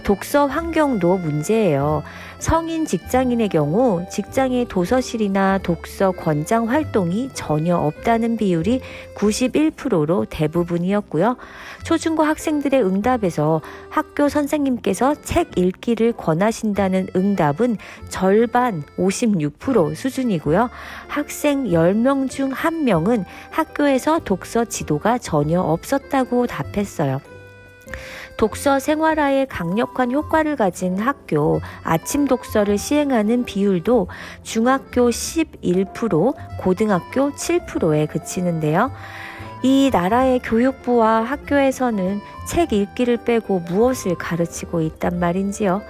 독서 0.05 0.47
환경도 0.47 1.19
문제예요. 1.19 2.03
성인 2.41 2.87
직장인의 2.87 3.51
경우 3.51 4.03
직장의 4.11 4.65
도서실이나 4.69 5.59
독서 5.59 6.11
권장 6.11 6.71
활동이 6.71 7.29
전혀 7.35 7.77
없다는 7.77 8.39
비율이 8.39 8.81
91%로 9.15 10.25
대부분이었고요. 10.25 11.37
초중고 11.85 12.23
학생들의 12.23 12.83
응답에서 12.83 13.61
학교 13.91 14.31
선생님께서 14.31 15.17
책 15.17 15.59
읽기를 15.59 16.13
권하신다는 16.13 17.09
응답은 17.15 17.77
절반 18.09 18.85
56% 18.97 19.95
수준이고요. 19.95 20.71
학생 21.09 21.65
10명 21.65 22.31
중 22.31 22.51
1명은 22.53 23.27
학교에서 23.51 24.19
독서 24.25 24.65
지도가 24.65 25.19
전혀 25.19 25.61
없었다고 25.61 26.47
답했어요. 26.47 27.21
독서 28.41 28.79
생활화에 28.79 29.45
강력한 29.45 30.13
효과를 30.13 30.57
가진 30.57 30.99
학교 30.99 31.61
아침 31.85 32.27
독서를 32.27 32.79
시행하는 32.79 33.45
비율도 33.45 34.09
중학교 34.43 35.11
11%, 35.11 36.35
고등학교 36.59 37.33
7%에 37.33 38.07
그치는데요. 38.07 38.93
이 39.63 39.91
나라의 39.93 40.39
교육부와 40.39 41.23
학교에서는 41.23 42.21
책 42.49 42.73
읽기를 42.73 43.19
빼고 43.19 43.61
무엇을 43.61 44.15
가르치고 44.15 44.81
있단 44.81 45.21
말인지요. 45.21 45.83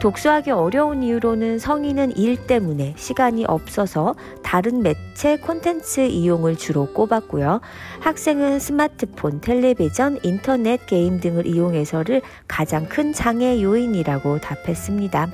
독서하기 0.00 0.50
어려운 0.50 1.02
이유로는 1.02 1.58
성인은 1.58 2.16
일 2.16 2.46
때문에 2.46 2.94
시간이 2.96 3.44
없어서 3.44 4.14
다른 4.42 4.82
매체 4.82 5.36
콘텐츠 5.36 6.00
이용을 6.00 6.56
주로 6.56 6.86
꼽았고요. 6.94 7.60
학생은 8.00 8.60
스마트폰, 8.60 9.42
텔레비전, 9.42 10.18
인터넷 10.22 10.86
게임 10.86 11.20
등을 11.20 11.46
이용해서를 11.46 12.22
가장 12.48 12.88
큰 12.88 13.12
장애 13.12 13.62
요인이라고 13.62 14.38
답했습니다. 14.40 15.28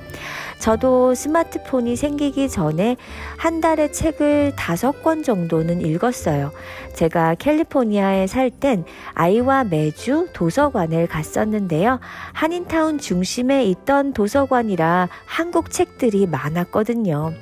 저도 0.59 1.15
스마트폰이 1.15 1.97
생기기 1.97 2.49
전에 2.49 2.97
한 3.37 3.61
달에 3.61 3.93
책을 3.93 4.55
다섯 4.57 5.03
권 5.03 5.23
정도는 5.23 5.81
읽었어요. 5.83 6.51
제가 6.95 7.35
캘리포니아에 7.35 8.27
살 8.27 8.51
땐 8.51 8.85
아이와 9.15 9.65
매주 9.65 10.29
도서관을 10.33 11.09
갔었는데요. 11.09 12.01
한인타운 12.33 12.99
중심에 12.99 13.65
있던 13.65 14.13
도서관이라 14.13 15.09
한국 15.27 15.71
책들이 15.71 16.27
많았거든요. 16.27 17.33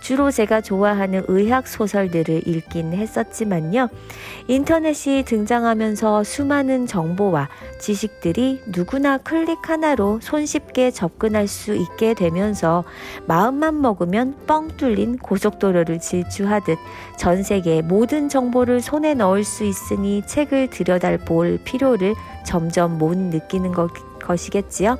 주로 0.00 0.30
제가 0.30 0.60
좋아하는 0.60 1.24
의학 1.28 1.68
소설들을 1.68 2.48
읽긴 2.48 2.92
했었지만요. 2.94 3.88
인터넷이 4.48 5.24
등장하면서 5.24 6.24
수많은 6.24 6.86
정보와 6.86 7.48
지식들이 7.78 8.62
누구나 8.66 9.18
클릭 9.18 9.68
하나로 9.68 10.20
손쉽게 10.22 10.90
접근할 10.90 11.46
수 11.48 11.74
있게 11.74 12.14
되면서 12.14 12.61
마음만 13.26 13.80
먹으면 13.80 14.36
뻥 14.46 14.68
뚫린 14.76 15.18
고속도로를 15.18 16.00
질주하듯 16.00 16.78
전 17.16 17.42
세계 17.42 17.82
모든 17.82 18.28
정보를 18.28 18.80
손에 18.80 19.14
넣을 19.14 19.44
수 19.44 19.64
있으니 19.64 20.22
책을 20.26 20.70
들여다볼 20.70 21.60
필요를 21.64 22.14
점점 22.44 22.98
못 22.98 23.16
느끼는 23.16 23.72
것 23.72 23.90
것이겠지요. 24.22 24.98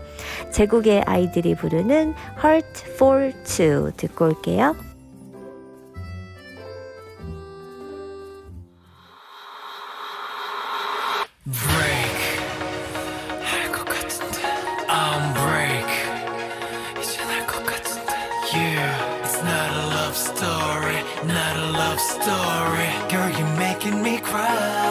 제국의 0.53 1.03
아이들이 1.03 1.55
부르는 1.55 2.15
Heart 2.39 2.83
for 2.97 3.33
Two 3.45 3.93
듣고 3.97 4.27
올게요. 4.27 4.75
Story. 22.23 22.91
Girl 23.11 23.31
you're 23.37 23.57
making 23.59 24.01
me 24.03 24.19
cry 24.21 24.82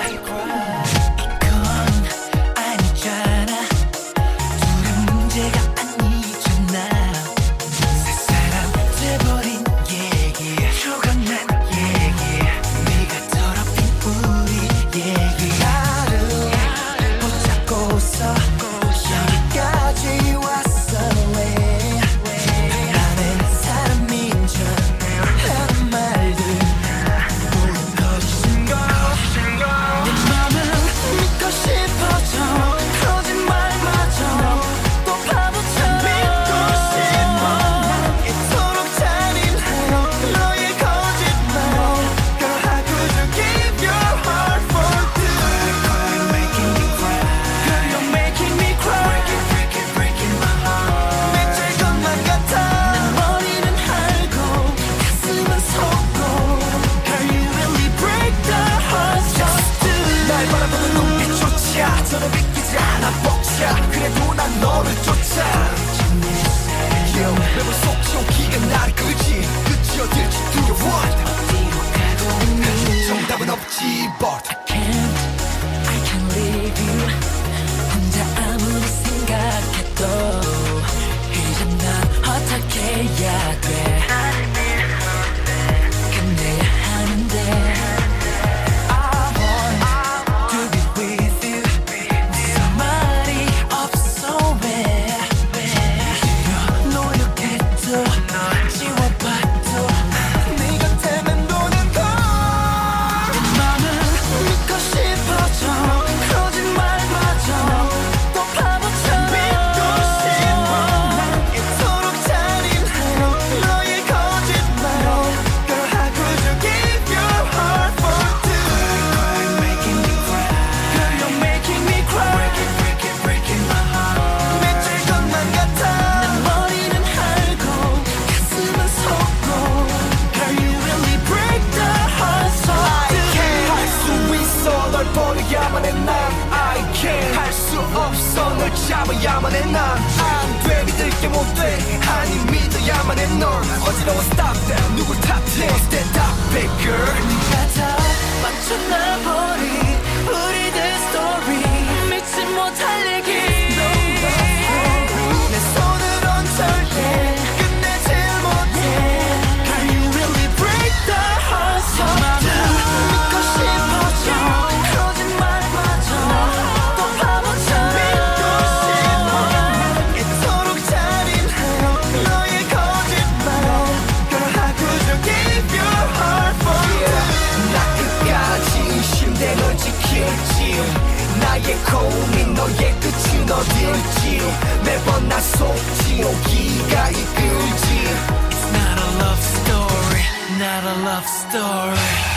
love 191.11 191.27
story. 191.27 192.31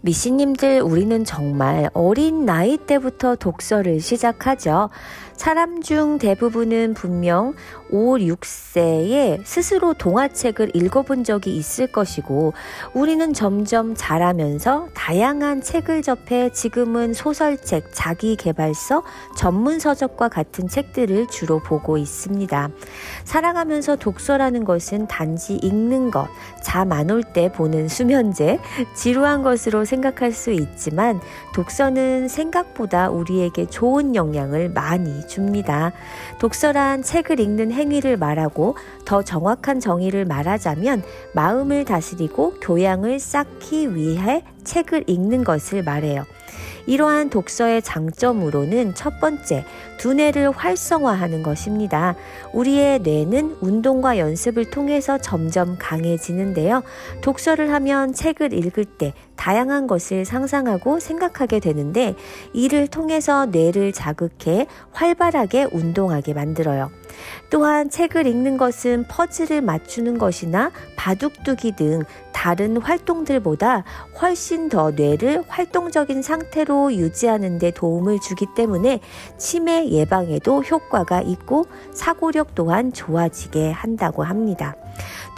미신님들, 0.00 0.80
우리는 0.80 1.24
정말 1.24 1.90
어린 1.92 2.46
나이 2.46 2.78
때부터 2.78 3.36
독서를 3.36 4.00
시작하죠. 4.00 4.88
사람 5.38 5.80
중 5.82 6.18
대부분은 6.18 6.94
분명 6.94 7.54
5, 7.90 8.16
6세에 8.16 9.40
스스로 9.44 9.94
동화책을 9.94 10.72
읽어본 10.74 11.22
적이 11.22 11.56
있을 11.56 11.86
것이고 11.86 12.54
우리는 12.92 13.32
점점 13.32 13.94
자라면서 13.94 14.88
다양한 14.94 15.62
책을 15.62 16.02
접해 16.02 16.50
지금은 16.50 17.14
소설책, 17.14 17.90
자기개발서, 17.92 19.04
전문서적과 19.36 20.28
같은 20.28 20.66
책들을 20.66 21.28
주로 21.28 21.60
보고 21.60 21.96
있습니다. 21.96 22.70
살아가면서 23.22 23.94
독서라는 23.94 24.64
것은 24.64 25.06
단지 25.06 25.54
읽는 25.54 26.10
것, 26.10 26.26
잠 26.68 26.92
안 26.92 27.10
올 27.10 27.22
때 27.22 27.50
보는 27.50 27.88
수면제, 27.88 28.58
지루한 28.94 29.42
것으로 29.42 29.86
생각할 29.86 30.32
수 30.32 30.52
있지만 30.52 31.18
독서는 31.54 32.28
생각보다 32.28 33.08
우리에게 33.08 33.64
좋은 33.66 34.14
영향을 34.14 34.68
많이 34.68 35.26
줍니다. 35.26 35.92
독서란 36.38 37.02
책을 37.02 37.40
읽는 37.40 37.72
행위를 37.72 38.18
말하고 38.18 38.76
더 39.06 39.22
정확한 39.22 39.80
정의를 39.80 40.26
말하자면 40.26 41.02
마음을 41.32 41.86
다스리고 41.86 42.56
교양을 42.60 43.18
쌓기 43.18 43.94
위해 43.94 44.44
책을 44.64 45.04
읽는 45.06 45.44
것을 45.44 45.82
말해요. 45.82 46.26
이러한 46.88 47.28
독서의 47.28 47.82
장점으로는 47.82 48.94
첫 48.94 49.20
번째, 49.20 49.66
두뇌를 49.98 50.50
활성화하는 50.50 51.42
것입니다. 51.42 52.16
우리의 52.54 53.00
뇌는 53.00 53.58
운동과 53.60 54.16
연습을 54.16 54.70
통해서 54.70 55.18
점점 55.18 55.76
강해지는데요. 55.78 56.82
독서를 57.20 57.70
하면 57.74 58.14
책을 58.14 58.54
읽을 58.54 58.86
때 58.86 59.12
다양한 59.38 59.86
것을 59.86 60.24
상상하고 60.24 61.00
생각하게 61.00 61.60
되는데 61.60 62.14
이를 62.52 62.88
통해서 62.88 63.46
뇌를 63.46 63.92
자극해 63.92 64.66
활발하게 64.92 65.68
운동하게 65.72 66.34
만들어요. 66.34 66.90
또한 67.50 67.88
책을 67.88 68.26
읽는 68.26 68.58
것은 68.58 69.06
퍼즐을 69.08 69.62
맞추는 69.62 70.18
것이나 70.18 70.70
바둑두기 70.96 71.76
등 71.76 72.02
다른 72.32 72.76
활동들보다 72.76 73.84
훨씬 74.20 74.68
더 74.68 74.90
뇌를 74.90 75.42
활동적인 75.48 76.22
상태로 76.22 76.94
유지하는 76.94 77.58
데 77.58 77.70
도움을 77.70 78.20
주기 78.20 78.46
때문에 78.54 79.00
치매 79.38 79.88
예방에도 79.88 80.62
효과가 80.62 81.22
있고 81.22 81.64
사고력 81.92 82.54
또한 82.54 82.92
좋아지게 82.92 83.72
한다고 83.72 84.22
합니다. 84.22 84.76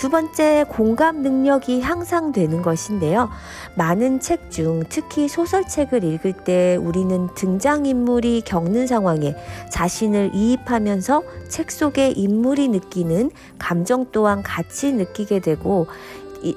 두 0.01 0.09
번째, 0.09 0.65
공감 0.71 1.21
능력이 1.21 1.83
향상되는 1.83 2.63
것인데요. 2.63 3.29
많은 3.75 4.19
책 4.21 4.51
중 4.51 4.83
특히 4.89 5.29
소설책을 5.29 6.05
읽을 6.05 6.33
때 6.33 6.77
우리는 6.77 7.29
등장인물이 7.35 8.41
겪는 8.47 8.87
상황에 8.87 9.37
자신을 9.71 10.31
이입하면서 10.33 11.23
책 11.49 11.71
속의 11.71 12.19
인물이 12.19 12.69
느끼는 12.69 13.31
감정 13.59 14.07
또한 14.11 14.43
같이 14.43 14.91
느끼게 14.95 15.41
되고 15.41 15.87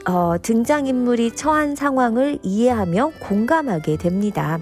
어, 0.08 0.36
등장인물이 0.41 1.36
처한 1.36 1.75
상황을 1.75 2.39
이해하며 2.43 3.12
공감하게 3.19 3.97
됩니다. 3.97 4.60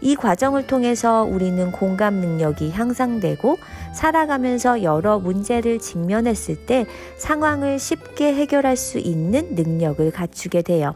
이 0.00 0.16
과정을 0.16 0.66
통해서 0.66 1.22
우리는 1.24 1.72
공감 1.72 2.14
능력이 2.14 2.70
향상되고 2.70 3.58
살아가면서 3.94 4.82
여러 4.82 5.18
문제를 5.18 5.78
직면했을 5.78 6.66
때 6.66 6.86
상황을 7.18 7.78
쉽게 7.78 8.34
해결할 8.34 8.76
수 8.76 8.98
있는 8.98 9.54
능력을 9.54 10.10
갖추게 10.10 10.62
돼요. 10.62 10.94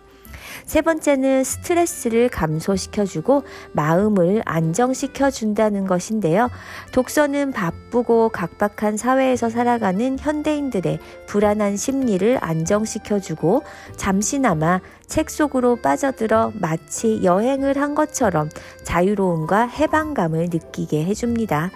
세 0.67 0.83
번째는 0.83 1.45
스트레스를 1.45 2.29
감소시켜주고 2.29 3.45
마음을 3.73 4.43
안정시켜준다는 4.45 5.87
것인데요. 5.87 6.49
독서는 6.93 7.53
바쁘고 7.53 8.31
각박한 8.31 8.97
사회에서 8.97 9.51
살아가는 9.51 10.19
현대인들의 10.19 10.99
불안한 11.27 11.77
심리를 11.77 12.39
안정시켜주고 12.41 13.63
잠시나마 13.97 14.81
책 15.11 15.29
속으로 15.29 15.75
빠져들어 15.75 16.53
마치 16.55 17.25
여행을 17.25 17.77
한 17.77 17.97
것처럼 17.97 18.49
자유로움과 18.85 19.67
해방감을 19.67 20.51
느끼게 20.53 21.05
해줍니다. 21.05 21.73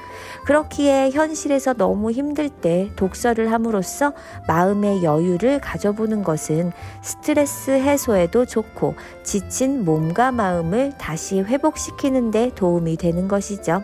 그렇기에 0.46 1.10
현실에서 1.10 1.72
너무 1.72 2.12
힘들 2.12 2.48
때 2.48 2.92
독서를 2.94 3.50
함으로써 3.50 4.12
마음의 4.46 5.02
여유를 5.02 5.60
가져보는 5.60 6.22
것은 6.22 6.70
스트레스 7.02 7.72
해소에도 7.72 8.46
좋고 8.46 8.94
지친 9.24 9.84
몸과 9.84 10.30
마음을 10.30 10.92
다시 10.96 11.40
회복시키는데 11.40 12.52
도움이 12.54 12.96
되는 12.96 13.26
것이죠. 13.26 13.82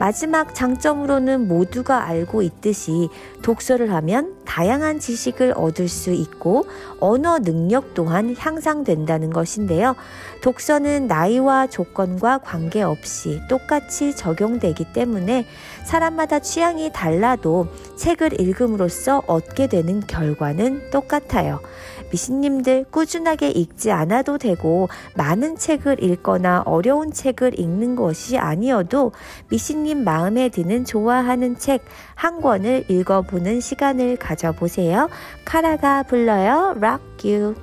마지막 0.00 0.56
장점으로는 0.56 1.46
모두가 1.46 2.04
알고 2.04 2.42
있듯이 2.42 3.08
독서를 3.42 3.92
하면 3.92 4.41
다양한 4.44 4.98
지식을 4.98 5.54
얻을 5.56 5.88
수 5.88 6.10
있고 6.10 6.64
언어 7.00 7.38
능력 7.38 7.94
또한 7.94 8.34
향상된다는 8.38 9.30
것인데요. 9.30 9.96
독서는 10.42 11.06
나이와 11.06 11.66
조건과 11.66 12.38
관계없이 12.38 13.40
똑같이 13.48 14.14
적용되기 14.14 14.92
때문에 14.92 15.46
사람마다 15.84 16.40
취향이 16.40 16.92
달라도 16.92 17.68
책을 17.96 18.40
읽음으로써 18.40 19.22
얻게 19.26 19.66
되는 19.66 20.00
결과는 20.00 20.90
똑같아요. 20.90 21.60
미신님들 22.10 22.86
꾸준하게 22.90 23.48
읽지 23.50 23.90
않아도 23.90 24.36
되고 24.36 24.90
많은 25.16 25.56
책을 25.56 26.04
읽거나 26.04 26.62
어려운 26.66 27.10
책을 27.10 27.58
읽는 27.58 27.96
것이 27.96 28.36
아니어도 28.36 29.12
미신님 29.48 30.04
마음에 30.04 30.50
드는 30.50 30.84
좋아하는 30.84 31.58
책 31.58 31.82
한 32.22 32.40
권을 32.40 32.84
읽어보는 32.86 33.60
시간을 33.60 34.16
가 34.16 34.31
져보세요. 34.34 35.08
카라가 35.44 36.02
불러요. 36.04 36.74
Rock 36.76 37.30
You. 37.32 37.54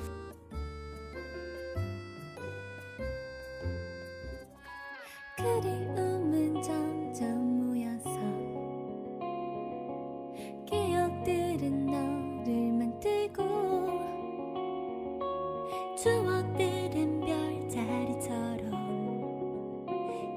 추억들은 16.02 17.20
별자리처럼 17.26 18.72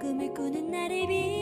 꿈을 0.00 0.34
꾸는 0.34 0.72
나를 0.72 1.06
비 1.06 1.41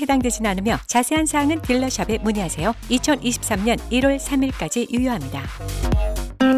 해당되지는 0.00 0.50
않으며 0.50 0.78
자세한 0.86 1.26
사항은 1.26 1.62
dealer 1.62 1.92
shop에 1.92 2.18
문의하세요. 2.22 2.74
2023년 2.90 3.78
1월 3.90 4.18
3일까지 4.18 4.92
유효합니다. 4.92 5.42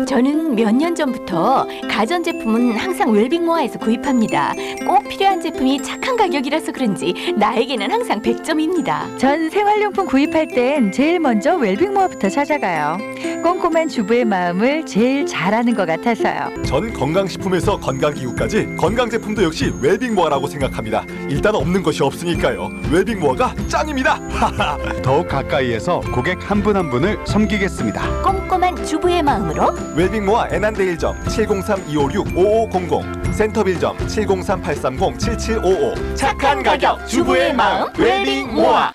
저는 0.06 0.54
몇 0.54 0.72
년 0.72 0.94
전부터 0.94 1.66
가전제품은 1.90 2.72
항상 2.78 3.10
웰빙모아에서 3.12 3.78
구입합니다. 3.78 4.54
꼭 4.86 5.06
필요한 5.08 5.40
제품이 5.40 5.82
착한 5.82 6.16
가격이라서 6.16 6.72
그런지 6.72 7.12
나에게는 7.36 7.90
항상 7.90 8.22
100점입니다. 8.22 9.18
전 9.18 9.50
생활용품 9.50 10.06
구입할 10.06 10.48
땐 10.48 10.90
제일 10.92 11.20
먼저 11.20 11.56
웰빙모아부터 11.56 12.28
찾아가요. 12.30 12.96
꼼꼼한 13.42 13.88
주부의 13.88 14.24
마음을 14.24 14.86
제일 14.86 15.26
잘하는 15.26 15.74
것 15.74 15.84
같아서요. 15.86 16.62
전 16.64 16.92
건강식품에서 16.92 17.78
건강기구까지 17.78 18.76
건강제품도 18.76 19.42
역시 19.44 19.72
웰빙모아라고 19.80 20.46
생각합니다. 20.46 21.04
일단 21.28 21.54
없는 21.54 21.82
것이 21.82 22.02
없으니까요. 22.02 22.70
웰빙 22.90 23.17
모아가 23.18 23.54
짱입니다. 23.68 24.18
더욱 25.02 25.26
가까이에서 25.28 26.00
고객 26.14 26.38
한 26.50 26.62
분 26.62 26.76
한 26.76 26.90
분을 26.90 27.18
섬기겠습니다. 27.26 28.22
꼼꼼한 28.22 28.84
주부의 28.84 29.22
마음으로 29.22 29.72
웰빙모아 29.96 30.48
애난데 30.50 30.84
일점 30.84 31.18
703-256-5500 31.24 33.32
센터빌점 33.32 33.96
703-830-7755 33.98 36.16
착한 36.16 36.62
가격, 36.62 37.06
주부의 37.06 37.54
마음, 37.54 37.88
웰빙모아. 37.96 38.92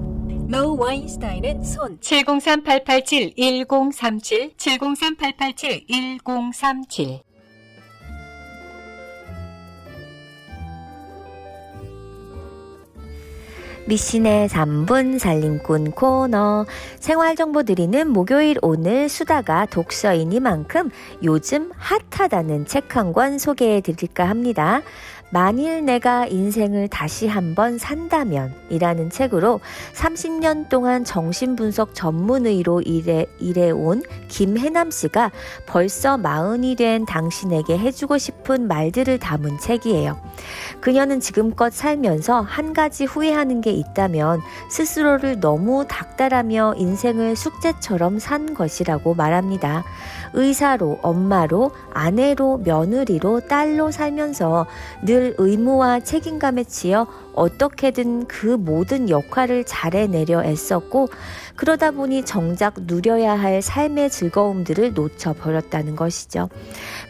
로우 0.51 0.77
와인스타인 0.77 1.45
앤 1.45 1.63
손 1.63 1.97
703-887-1037 2.01 4.55
703-887-1037 4.57 7.21
미신의 13.87 14.47
3분 14.49 15.17
살림꾼 15.19 15.91
코너. 15.91 16.65
생활정보 16.99 17.63
드리는 17.63 18.07
목요일 18.09 18.57
오늘 18.61 19.09
수다가 19.09 19.65
독서이니만큼 19.65 20.91
요즘 21.23 21.71
핫하다는 21.77 22.65
책 22.67 22.95
한 22.95 23.11
권 23.13 23.37
소개해 23.39 23.81
드릴까 23.81 24.29
합니다. 24.29 24.81
만일 25.31 25.85
내가 25.85 26.27
인생을 26.27 26.89
다시 26.89 27.27
한번 27.27 27.77
산다면 27.77 28.53
이라는 28.69 29.09
책으로 29.09 29.61
30년 29.93 30.67
동안 30.67 31.05
정신분석 31.05 31.95
전문의로 31.95 32.81
일해, 32.81 33.25
일해온 33.39 34.03
김혜남 34.27 34.91
씨가 34.91 35.31
벌써 35.65 36.17
마흔이 36.17 36.75
된 36.75 37.05
당신에게 37.05 37.77
해주고 37.77 38.17
싶은 38.17 38.67
말들을 38.67 39.19
담은 39.19 39.57
책이에요. 39.57 40.19
그녀는 40.81 41.21
지금껏 41.21 41.71
살면서 41.71 42.41
한 42.41 42.73
가지 42.73 43.05
후회하는 43.05 43.61
게 43.61 43.71
있다면 43.71 44.41
스스로를 44.69 45.39
너무 45.39 45.85
닥달하며 45.87 46.75
인생을 46.77 47.37
숙제처럼 47.37 48.19
산 48.19 48.53
것이라고 48.53 49.13
말합니다. 49.13 49.85
의사로, 50.33 50.99
엄마로, 51.01 51.71
아내로, 51.93 52.59
며느리로, 52.63 53.41
딸로 53.41 53.91
살면서 53.91 54.65
늘 55.03 55.35
의무와 55.37 56.01
책임감에 56.01 56.63
치여 56.65 57.07
어떻게든 57.33 58.27
그 58.27 58.45
모든 58.47 59.09
역할을 59.09 59.63
잘해내려 59.63 60.43
애썼고 60.43 61.09
그러다 61.55 61.91
보니 61.91 62.25
정작 62.25 62.73
누려야 62.81 63.33
할 63.33 63.61
삶의 63.61 64.09
즐거움들을 64.09 64.93
놓쳐버렸다는 64.93 65.95
것이죠. 65.95 66.49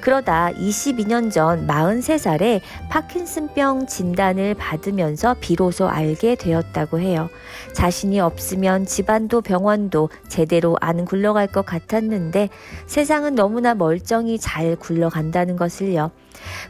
그러다 0.02 0.52
22년 0.52 1.32
전 1.32 1.68
43살에 1.68 2.62
파킨슨병 2.90 3.88
진단을 3.88 4.56
받으면서 4.56 5.36
비로소 5.40 5.88
알게 5.88 6.36
되었다고 6.36 7.00
해요. 7.00 7.30
자신이 7.74 8.20
없으면 8.20 8.86
집안도 8.86 9.42
병원도 9.42 10.10
제대로 10.28 10.78
안 10.82 11.06
굴러갈 11.06 11.48
것 11.48 11.66
같았는데 11.66 12.50
세상은 12.88 13.36
너무나 13.36 13.74
멀쩡히 13.76 14.38
잘 14.40 14.76
굴러간다는 14.76 15.56
것을요. 15.56 16.12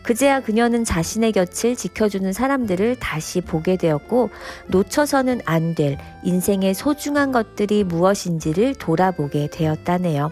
그제야 0.04 0.42
그녀는 0.42 0.84
자신의 0.84 1.32
곁을 1.34 1.76
지켜주는 1.76 2.32
사람들을 2.34 2.98
다시 3.00 3.42
보게 3.42 3.78
되었고 3.78 4.30
놓쳐서는 4.68 5.42
안 5.46 5.76
될 5.76 5.98
인생의 6.24 6.74
소중한 6.74 7.32
것들이 7.32 7.86
무엇인지를 7.86 8.76
돌아보게 8.76 9.50
되었다네요. 9.52 10.32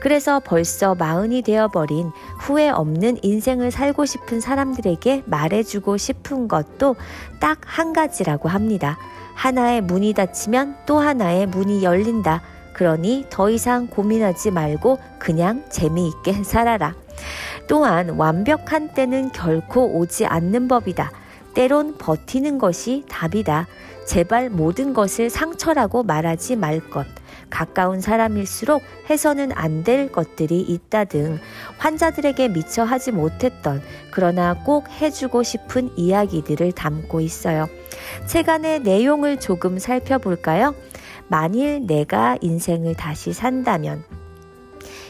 그래서 0.00 0.40
벌써 0.40 0.94
마흔이 0.94 1.42
되어버린 1.42 2.10
후회 2.38 2.68
없는 2.68 3.18
인생을 3.22 3.70
살고 3.70 4.04
싶은 4.06 4.40
사람들에게 4.40 5.24
말해주고 5.26 5.96
싶은 5.96 6.46
것도 6.48 6.96
딱 7.40 7.58
한 7.64 7.92
가지라고 7.92 8.48
합니다. 8.48 8.98
하나의 9.34 9.80
문이 9.82 10.14
닫히면 10.14 10.76
또 10.86 10.98
하나의 11.00 11.46
문이 11.46 11.82
열린다. 11.82 12.42
그러니 12.72 13.26
더 13.30 13.50
이상 13.50 13.88
고민하지 13.88 14.52
말고 14.52 14.98
그냥 15.18 15.64
재미있게 15.70 16.44
살아라. 16.44 16.94
또한 17.68 18.10
완벽한 18.10 18.94
때는 18.94 19.30
결코 19.30 19.98
오지 19.98 20.26
않는 20.26 20.68
법이다. 20.68 21.12
때론 21.54 21.96
버티는 21.98 22.58
것이 22.58 23.04
답이다. 23.08 23.66
제발 24.06 24.48
모든 24.48 24.94
것을 24.94 25.28
상처라고 25.28 26.02
말하지 26.02 26.56
말 26.56 26.80
것. 26.80 27.06
가까운 27.50 28.00
사람일수록 28.00 28.82
해서는 29.08 29.52
안 29.54 29.82
될 29.84 30.10
것들이 30.10 30.60
있다 30.60 31.04
등 31.04 31.38
환자들에게 31.78 32.48
미처 32.48 32.84
하지 32.84 33.12
못했던 33.12 33.80
그러나 34.10 34.54
꼭 34.64 34.88
해주고 34.90 35.42
싶은 35.42 35.90
이야기들을 35.96 36.72
담고 36.72 37.20
있어요. 37.20 37.68
책 38.26 38.48
안의 38.48 38.80
내용을 38.80 39.40
조금 39.40 39.78
살펴볼까요? 39.78 40.74
만일 41.28 41.86
내가 41.86 42.36
인생을 42.40 42.94
다시 42.94 43.32
산다면 43.32 44.04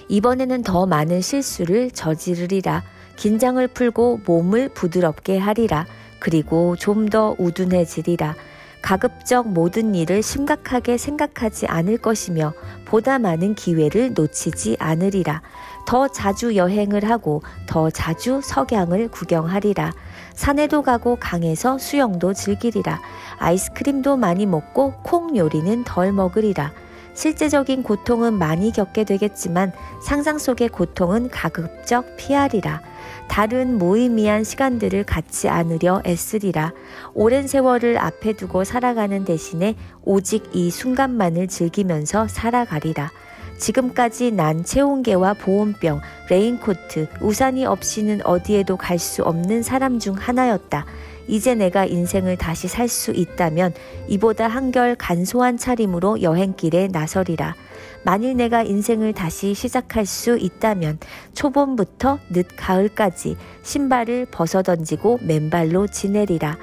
이번에는 0.08 0.62
더 0.62 0.86
많은 0.86 1.20
실수를 1.20 1.90
저지르리라. 1.90 2.82
긴장을 3.16 3.66
풀고 3.68 4.20
몸을 4.26 4.70
부드럽게 4.70 5.38
하리라. 5.38 5.86
그리고 6.18 6.76
좀 6.76 7.08
더 7.10 7.34
우둔해지리라. 7.38 8.34
가급적 8.80 9.48
모든 9.48 9.94
일을 9.94 10.22
심각하게 10.22 10.98
생각하지 10.98 11.66
않을 11.66 11.98
것이며 11.98 12.52
보다 12.84 13.18
많은 13.18 13.54
기회를 13.54 14.14
놓치지 14.14 14.76
않으리라. 14.78 15.42
더 15.86 16.06
자주 16.06 16.54
여행을 16.54 17.08
하고 17.08 17.42
더 17.66 17.90
자주 17.90 18.40
석양을 18.42 19.08
구경하리라. 19.08 19.92
산에도 20.34 20.82
가고 20.82 21.16
강에서 21.16 21.78
수영도 21.78 22.32
즐기리라. 22.32 23.00
아이스크림도 23.38 24.16
많이 24.16 24.46
먹고 24.46 24.94
콩 25.02 25.36
요리는 25.36 25.84
덜 25.84 26.12
먹으리라. 26.12 26.72
실제적인 27.18 27.82
고통은 27.82 28.34
많이 28.34 28.70
겪게 28.70 29.02
되겠지만 29.02 29.72
상상 30.00 30.38
속의 30.38 30.68
고통은 30.68 31.30
가급적 31.30 32.16
피하리라. 32.16 32.80
다른 33.26 33.76
무의미한 33.76 34.44
시간들을 34.44 35.02
갖지 35.02 35.48
않으려 35.48 36.00
애쓰리라. 36.06 36.72
오랜 37.14 37.48
세월을 37.48 37.98
앞에 37.98 38.34
두고 38.34 38.62
살아가는 38.62 39.24
대신에 39.24 39.74
오직 40.04 40.48
이 40.52 40.70
순간만을 40.70 41.48
즐기면서 41.48 42.28
살아가리라. 42.28 43.10
지금까지 43.58 44.30
난 44.30 44.62
체온계와 44.62 45.34
보온병, 45.34 46.00
레인코트, 46.30 47.08
우산이 47.20 47.66
없이는 47.66 48.24
어디에도 48.24 48.76
갈 48.76 49.00
수 49.00 49.24
없는 49.24 49.64
사람 49.64 49.98
중 49.98 50.14
하나였다. 50.14 50.86
이제 51.28 51.54
내가 51.54 51.84
인생을 51.84 52.36
다시 52.36 52.66
살 52.66 52.88
수 52.88 53.12
있다면 53.12 53.74
이보다 54.08 54.48
한결 54.48 54.96
간소한 54.96 55.58
차림으로 55.58 56.22
여행길에 56.22 56.88
나서리라. 56.88 57.54
만일 58.02 58.36
내가 58.36 58.62
인생을 58.62 59.12
다시 59.12 59.52
시작할 59.54 60.06
수 60.06 60.38
있다면 60.38 60.98
초봄부터 61.34 62.18
늦 62.30 62.46
가을까지 62.56 63.36
신발을 63.62 64.26
벗어 64.30 64.62
던지고 64.62 65.18
맨발로 65.22 65.88
지내리라. 65.88 66.56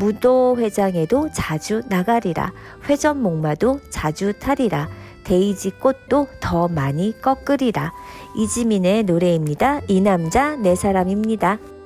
무도 0.00 0.56
회장에도 0.58 1.28
자주 1.32 1.82
나가리라. 1.88 2.52
회전 2.88 3.22
목마도 3.22 3.80
자주 3.90 4.32
타리라. 4.32 4.88
데이지 5.24 5.72
꽃도 5.78 6.26
더 6.40 6.68
많이 6.68 7.14
꺾으리라. 7.20 7.92
이지민의 8.36 9.04
노래입니다. 9.04 9.82
이 9.88 10.00
남자 10.00 10.56
내 10.56 10.74
사람입니다. 10.74 11.77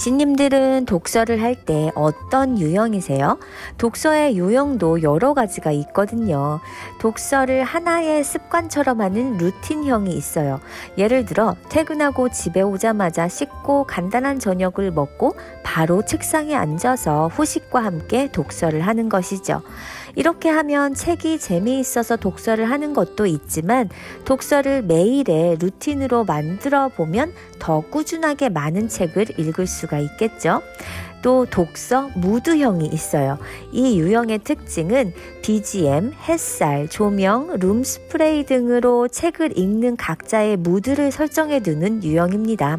미씨님들은 0.00 0.86
독서를 0.86 1.42
할 1.42 1.50
때 1.66 1.90
어떤 1.94 2.58
유형이세요? 2.58 3.38
독서의 3.76 4.34
유형도 4.38 5.02
여러 5.02 5.34
가지가 5.34 5.72
있거든요. 5.72 6.60
독서를 7.00 7.64
하나의 7.64 8.24
습관처럼 8.24 9.02
하는 9.02 9.36
루틴형이 9.36 10.14
있어요. 10.14 10.60
예를 10.96 11.26
들어 11.26 11.54
퇴근하고 11.68 12.30
집에 12.30 12.62
오자마자 12.62 13.28
씻고 13.28 13.84
간단한 13.84 14.38
저녁을 14.38 14.90
먹고 14.90 15.34
바로 15.62 16.02
책상에 16.02 16.54
앉아서 16.54 17.28
후식과 17.28 17.84
함께 17.84 18.30
독서를 18.32 18.80
하는 18.80 19.10
것이죠. 19.10 19.60
이렇게 20.14 20.48
하면 20.48 20.94
책이 20.94 21.38
재미있어서 21.38 22.16
독서를 22.16 22.70
하는 22.70 22.92
것도 22.92 23.26
있지만 23.26 23.88
독서를 24.24 24.82
매일의 24.82 25.56
루틴으로 25.60 26.24
만들어 26.24 26.88
보면 26.88 27.32
더 27.58 27.80
꾸준하게 27.80 28.48
많은 28.48 28.88
책을 28.88 29.38
읽을 29.38 29.66
수가 29.66 29.98
있겠죠. 29.98 30.62
또 31.22 31.46
독서 31.46 32.10
무드형이 32.14 32.86
있어요. 32.86 33.38
이 33.72 34.00
유형의 34.00 34.40
특징은 34.40 35.12
BGM, 35.42 36.12
햇살, 36.28 36.88
조명, 36.88 37.58
룸 37.58 37.82
스프레이 37.84 38.44
등으로 38.44 39.08
책을 39.08 39.58
읽는 39.58 39.96
각자의 39.96 40.56
무드를 40.58 41.10
설정해 41.10 41.60
두는 41.60 42.02
유형입니다. 42.04 42.78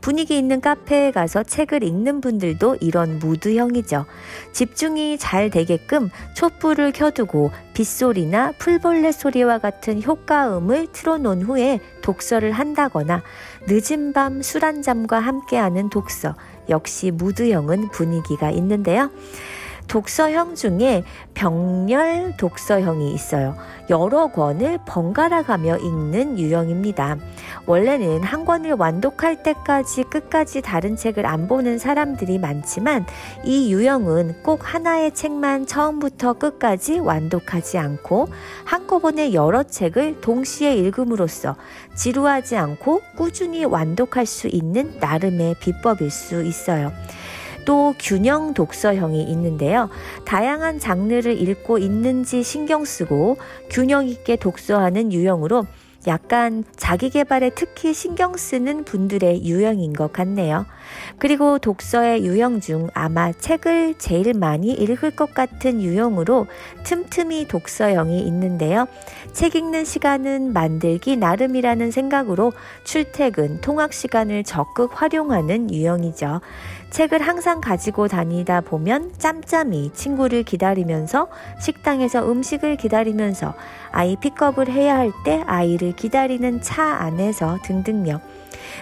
분위기 0.00 0.38
있는 0.38 0.60
카페에 0.60 1.10
가서 1.10 1.42
책을 1.42 1.82
읽는 1.82 2.20
분들도 2.20 2.78
이런 2.80 3.18
무드형이죠. 3.18 4.06
집중이 4.52 5.18
잘 5.18 5.50
되게끔 5.50 6.10
촛불을 6.34 6.92
켜두고 6.92 7.50
빗소리나 7.74 8.52
풀벌레 8.58 9.12
소리와 9.12 9.58
같은 9.58 10.02
효과음을 10.02 10.88
틀어놓은 10.92 11.42
후에 11.42 11.80
독서를 12.02 12.52
한다거나 12.52 13.22
늦은 13.66 14.12
밤 14.12 14.40
술 14.40 14.60
한 14.64 14.82
잔과 14.82 15.20
함께하는 15.20 15.88
독서, 15.90 16.34
역시 16.70 17.10
무드형은 17.10 17.90
분위기가 17.90 18.50
있는데요. 18.50 19.10
독서형 19.90 20.54
중에 20.54 21.02
병렬 21.34 22.36
독서형이 22.36 23.12
있어요. 23.12 23.56
여러 23.90 24.28
권을 24.28 24.78
번갈아 24.86 25.42
가며 25.42 25.76
읽는 25.78 26.38
유형입니다. 26.38 27.16
원래는 27.66 28.22
한 28.22 28.44
권을 28.44 28.74
완독할 28.74 29.42
때까지 29.42 30.04
끝까지 30.04 30.62
다른 30.62 30.94
책을 30.94 31.26
안 31.26 31.48
보는 31.48 31.78
사람들이 31.78 32.38
많지만 32.38 33.04
이 33.44 33.72
유형은 33.72 34.44
꼭 34.44 34.60
하나의 34.62 35.12
책만 35.12 35.66
처음부터 35.66 36.34
끝까지 36.34 37.00
완독하지 37.00 37.78
않고 37.78 38.28
한꺼번에 38.64 39.32
여러 39.32 39.64
책을 39.64 40.20
동시에 40.20 40.72
읽음으로써 40.76 41.56
지루하지 41.96 42.56
않고 42.56 43.02
꾸준히 43.16 43.64
완독할 43.64 44.24
수 44.24 44.46
있는 44.46 44.96
나름의 45.00 45.56
비법일 45.58 46.10
수 46.10 46.44
있어요. 46.44 46.92
또 47.64 47.94
균형 47.98 48.54
독서형이 48.54 49.22
있는데요. 49.24 49.88
다양한 50.24 50.78
장르를 50.78 51.40
읽고 51.40 51.78
있는지 51.78 52.42
신경 52.42 52.84
쓰고 52.84 53.36
균형 53.70 54.08
있게 54.08 54.36
독서하는 54.36 55.12
유형으로 55.12 55.66
약간 56.06 56.64
자기 56.76 57.10
개발에 57.10 57.50
특히 57.54 57.92
신경 57.92 58.34
쓰는 58.36 58.84
분들의 58.84 59.44
유형인 59.44 59.92
것 59.92 60.12
같네요. 60.12 60.64
그리고 61.18 61.58
독서의 61.58 62.24
유형 62.24 62.60
중 62.60 62.88
아마 62.94 63.32
책을 63.32 63.96
제일 63.98 64.32
많이 64.34 64.72
읽을 64.72 65.10
것 65.10 65.34
같은 65.34 65.82
유형으로 65.82 66.46
틈틈이 66.84 67.48
독서형이 67.48 68.20
있는데요. 68.20 68.86
책 69.32 69.54
읽는 69.56 69.84
시간은 69.84 70.54
만들기 70.54 71.16
나름이라는 71.16 71.90
생각으로 71.90 72.52
출퇴근, 72.84 73.60
통학 73.60 73.92
시간을 73.92 74.44
적극 74.44 74.90
활용하는 75.00 75.70
유형이죠. 75.70 76.40
책을 76.90 77.20
항상 77.22 77.60
가지고 77.60 78.08
다니다 78.08 78.60
보면 78.60 79.12
짬짬이 79.16 79.92
친구를 79.94 80.42
기다리면서 80.42 81.28
식당에서 81.60 82.30
음식을 82.30 82.76
기다리면서 82.76 83.54
아이 83.92 84.16
픽업을 84.16 84.68
해야 84.68 84.96
할 84.96 85.12
때 85.24 85.42
아이를 85.46 85.94
기다리는 85.96 86.60
차 86.62 86.82
안에서 86.82 87.58
등등요. 87.62 88.20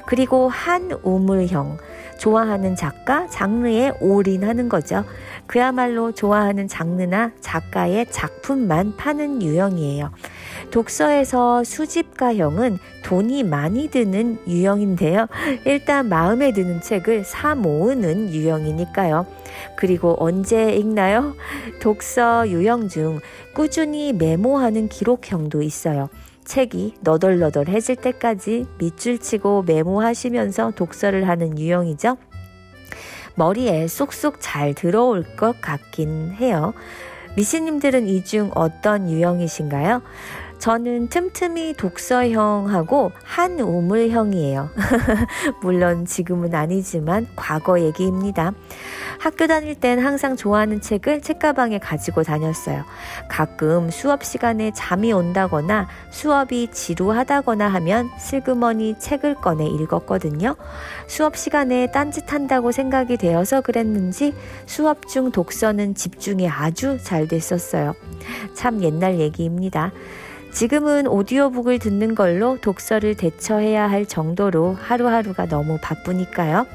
그리고 0.07 0.49
한 0.49 0.91
우물형. 1.03 1.79
좋아하는 2.19 2.75
작가, 2.75 3.29
장르에 3.29 3.93
올인하는 4.01 4.69
거죠. 4.69 5.05
그야말로 5.47 6.13
좋아하는 6.13 6.67
장르나 6.67 7.31
작가의 7.41 8.07
작품만 8.11 8.97
파는 8.97 9.41
유형이에요. 9.41 10.11
독서에서 10.71 11.65
수집가형은 11.65 12.79
돈이 13.05 13.43
많이 13.43 13.89
드는 13.89 14.39
유형인데요. 14.47 15.27
일단 15.65 16.09
마음에 16.09 16.53
드는 16.53 16.81
책을 16.81 17.25
사 17.25 17.55
모으는 17.55 18.33
유형이니까요. 18.33 19.27
그리고 19.77 20.17
언제 20.19 20.73
읽나요? 20.75 21.35
독서 21.81 22.49
유형 22.49 22.89
중 22.89 23.21
꾸준히 23.55 24.13
메모하는 24.13 24.89
기록형도 24.89 25.63
있어요. 25.63 26.09
책이 26.45 26.95
너덜너덜해질 27.01 27.97
때까지 27.97 28.67
밑줄 28.79 29.19
치고 29.19 29.65
메모하시면서 29.67 30.73
독서를 30.77 31.29
하는 31.29 31.59
유형이죠. 31.59 32.17
머리에 33.35 33.87
쏙쏙 33.87 34.37
잘 34.41 34.75
들어올 34.75 35.25
것 35.37 35.61
같긴 35.61 36.33
해요. 36.33 36.75
미씨님들은 37.37 38.09
이 38.09 38.25
중 38.25 38.51
어떤 38.55 39.09
유형이신가요? 39.11 40.03
저는 40.59 41.09
틈틈이 41.09 41.75
독서형하고 41.75 43.13
한우물형이에요. 43.23 44.71
물론 45.63 46.05
지금은 46.05 46.55
아니지만 46.55 47.29
과거 47.37 47.81
얘기입니다. 47.81 48.53
학교 49.21 49.47
다닐 49.47 49.75
땐 49.75 49.99
항상 50.01 50.37
좋아하는 50.37 50.81
책을 50.81 51.23
책가방에 51.23 51.79
가지고 51.79 52.23
다녔어요. 52.23 52.85
가끔 53.29 53.91
수업 53.91 54.25
시간에 54.25 54.73
잠이 54.73 55.13
온다거나 55.13 55.89
수업이 56.11 56.71
지루하다거나 56.73 57.69
하면 57.69 58.11
슬그머니 58.19 58.99
책을 58.99 59.37
꺼내 59.37 59.67
읽었거든요. 59.67 60.57
수업 61.07 61.37
시간에 61.37 61.91
딴짓한다고 61.91 62.73
생각이 62.73 63.17
되어서 63.17 63.61
그랬는지 63.61 64.35
수업 64.67 65.07
중 65.09 65.31
독서는 65.31 65.95
집중이 65.95 66.49
아주 66.49 66.99
잘 67.03 67.29
됐었어요. 67.29 67.95
참 68.55 68.83
옛날 68.83 69.19
얘기입니다. 69.19 69.93
지금은 70.51 71.07
오디오북을 71.07 71.79
듣는 71.79 72.15
걸로 72.15 72.59
독서를 72.61 73.15
대처해야 73.15 73.89
할 73.89 74.07
정도로 74.07 74.75
하루하루가 74.81 75.47
너무 75.47 75.79
바쁘니까요. 75.81 76.67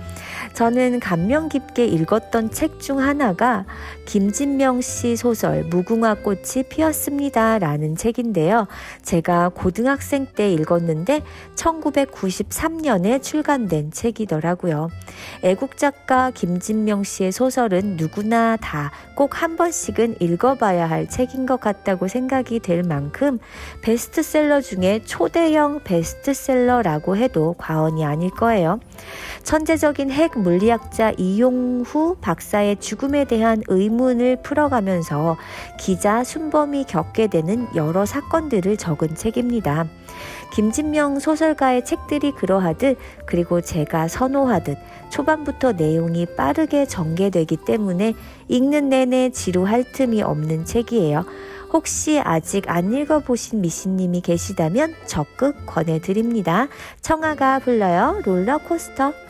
저는 0.53 0.99
감명 0.99 1.49
깊게 1.49 1.85
읽었던 1.85 2.51
책 2.51 2.79
중 2.79 2.99
하나가 2.99 3.65
김진명 4.05 4.81
씨 4.81 5.15
소설 5.15 5.63
무궁화 5.63 6.15
꽃이 6.15 6.63
피었습니다 6.69 7.59
라는 7.59 7.95
책인데요. 7.95 8.67
제가 9.03 9.49
고등학생 9.49 10.25
때 10.25 10.51
읽었는데 10.51 11.21
1993년에 11.55 13.21
출간된 13.21 13.91
책이더라고요. 13.91 14.89
애국 15.43 15.77
작가 15.77 16.31
김진명 16.31 17.03
씨의 17.03 17.31
소설은 17.31 17.95
누구나 17.97 18.57
다 18.57 18.91
꼭 19.15 19.33
한 19.41 19.57
번씩은 19.57 20.17
읽어봐야 20.19 20.89
할 20.89 21.07
책인 21.07 21.45
것 21.45 21.59
같다고 21.59 22.07
생각이 22.07 22.59
될 22.59 22.83
만큼 22.83 23.39
베스트셀러 23.81 24.61
중에 24.61 25.03
초대형 25.05 25.81
베스트셀러라고 25.83 27.17
해도 27.17 27.55
과언이 27.57 28.05
아닐 28.05 28.29
거예요. 28.31 28.79
천재적인 29.43 30.11
핵 30.11 30.37
물리학자 30.37 31.11
이용후 31.17 32.17
박사의 32.21 32.77
죽음에 32.79 33.25
대한 33.25 33.61
의문을 33.67 34.41
풀어가면서 34.41 35.37
기자 35.79 36.23
순범이 36.23 36.85
겪게 36.85 37.27
되는 37.27 37.67
여러 37.75 38.05
사건들을 38.05 38.77
적은 38.77 39.15
책입니다. 39.15 39.87
김진명 40.53 41.19
소설가의 41.19 41.83
책들이 41.83 42.31
그러하듯 42.31 42.97
그리고 43.25 43.59
제가 43.61 44.07
선호하듯 44.07 44.77
초반부터 45.09 45.73
내용이 45.73 46.27
빠르게 46.37 46.85
전개되기 46.85 47.57
때문에 47.65 48.13
읽는 48.47 48.89
내내 48.89 49.31
지루할 49.31 49.91
틈이 49.91 50.21
없는 50.21 50.65
책이에요. 50.65 51.25
혹시 51.73 52.21
아직 52.23 52.69
안 52.69 52.93
읽어보신 52.93 53.59
미신님이 53.61 54.21
계시다면 54.21 54.93
적극 55.07 55.65
권해드립니다. 55.65 56.67
청아가 57.01 57.59
불러요. 57.59 58.21
롤러코스터. 58.23 59.22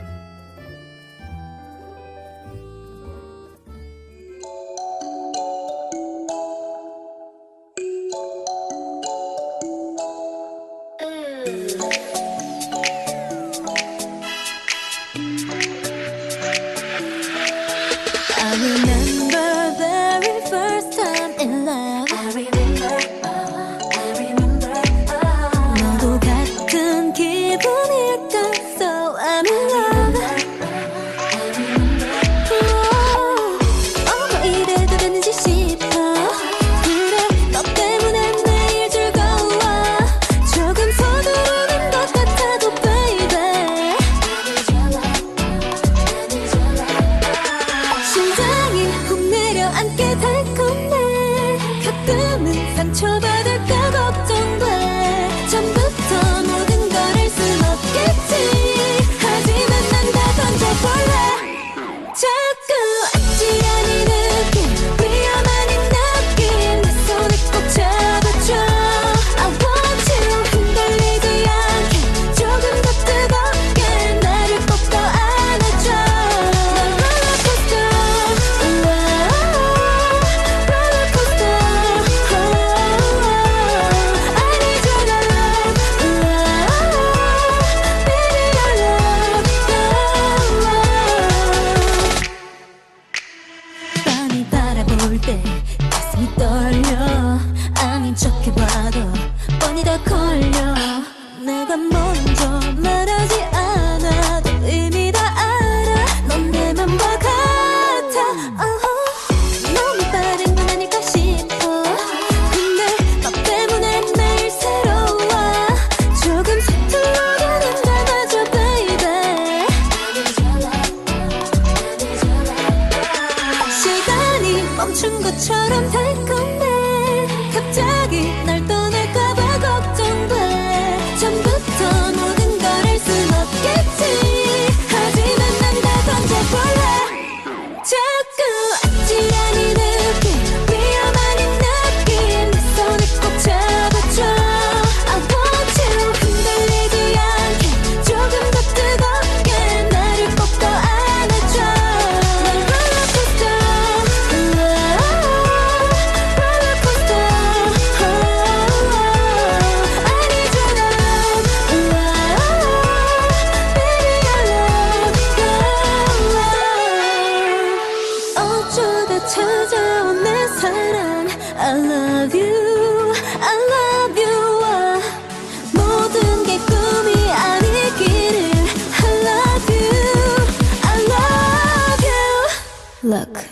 Look 183.14 183.46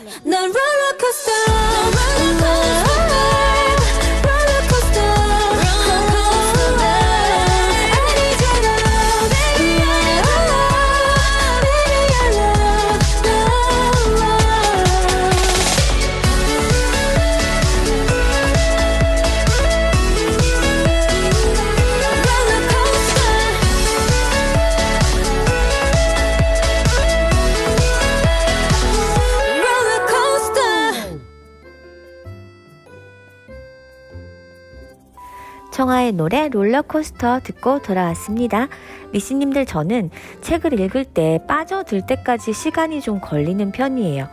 노래 36.11 36.49
롤러코스터 36.49 37.41
듣고 37.41 37.81
돌아왔습니다. 37.81 38.67
미씨님들 39.11 39.65
저는 39.65 40.09
책을 40.41 40.79
읽을 40.79 41.05
때 41.05 41.39
빠져들 41.47 42.05
때까지 42.05 42.53
시간이 42.53 43.01
좀 43.01 43.19
걸리는 43.19 43.71
편이에요. 43.71 44.27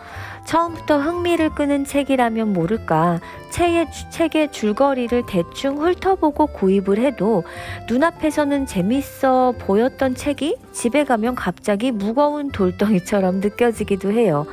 처음부터 0.47 0.99
흥미를 0.99 1.51
끄는 1.51 1.85
책이라면 1.85 2.55
모를까 2.55 3.20
책의, 3.51 3.87
책의 4.11 4.53
줄거리를 4.53 5.24
대충 5.26 5.79
훑어보고 5.79 6.47
구입을 6.47 6.99
해도 6.99 7.45
눈앞에서는 7.87 8.64
재밌어 8.64 9.53
보였던 9.59 10.14
책이 10.14 10.57
집에 10.72 11.05
가면 11.05 11.35
갑자기 11.35 11.93
무거운 11.93 12.51
돌덩이처럼 12.51 13.41
느껴지기도 13.41 14.11
해요. 14.12 14.47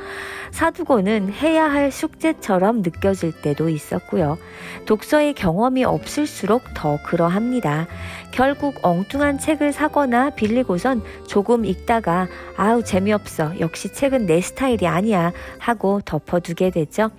사두고는 0.50 1.32
해야 1.32 1.70
할 1.70 1.90
숙제처럼 1.90 2.82
느껴질 2.82 3.32
때도 3.42 3.68
있었고요. 3.68 4.38
독서의 4.86 5.34
경험이 5.34 5.84
없을수록 5.84 6.62
더 6.74 6.98
그러합니다. 7.04 7.86
결국 8.30 8.78
엉뚱한 8.82 9.38
책을 9.38 9.72
사거나 9.72 10.30
빌리고선 10.30 11.02
조금 11.26 11.64
읽다가 11.64 12.28
아우 12.56 12.82
재미없어 12.82 13.58
역시 13.60 13.92
책은 13.92 14.26
내 14.26 14.40
스타일이 14.40 14.86
아니야 14.86 15.32
하고 15.58 16.00
덮어두게 16.04 16.70
되죠. 16.70 17.10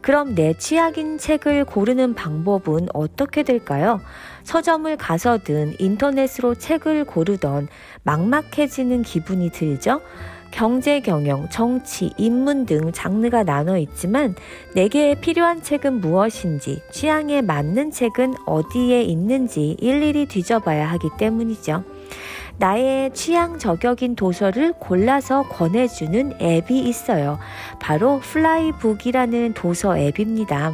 그럼 0.00 0.34
내 0.34 0.54
취향인 0.54 1.18
책을 1.18 1.64
고르는 1.64 2.14
방법은 2.14 2.88
어떻게 2.92 3.42
될까요? 3.44 4.00
서점을 4.42 4.94
가서든 4.96 5.76
인터넷으로 5.78 6.54
책을 6.54 7.04
고르던 7.04 7.68
막막해지는 8.02 9.02
기분이 9.02 9.50
들죠. 9.50 10.00
경제, 10.54 11.00
경영, 11.00 11.48
정치, 11.50 12.12
인문 12.16 12.64
등 12.64 12.92
장르가 12.92 13.42
나눠 13.42 13.76
있지만 13.76 14.36
내게 14.72 15.16
필요한 15.16 15.60
책은 15.60 16.00
무엇인지, 16.00 16.80
취향에 16.92 17.42
맞는 17.42 17.90
책은 17.90 18.34
어디에 18.46 19.02
있는지 19.02 19.76
일일이 19.80 20.26
뒤져봐야 20.26 20.88
하기 20.92 21.08
때문이죠. 21.18 21.82
나의 22.56 23.12
취향 23.14 23.58
저격인 23.58 24.14
도서를 24.14 24.74
골라서 24.74 25.42
권해주는 25.42 26.34
앱이 26.40 26.78
있어요. 26.88 27.38
바로 27.80 28.20
플라이북이라는 28.20 29.54
도서 29.54 29.98
앱입니다. 29.98 30.72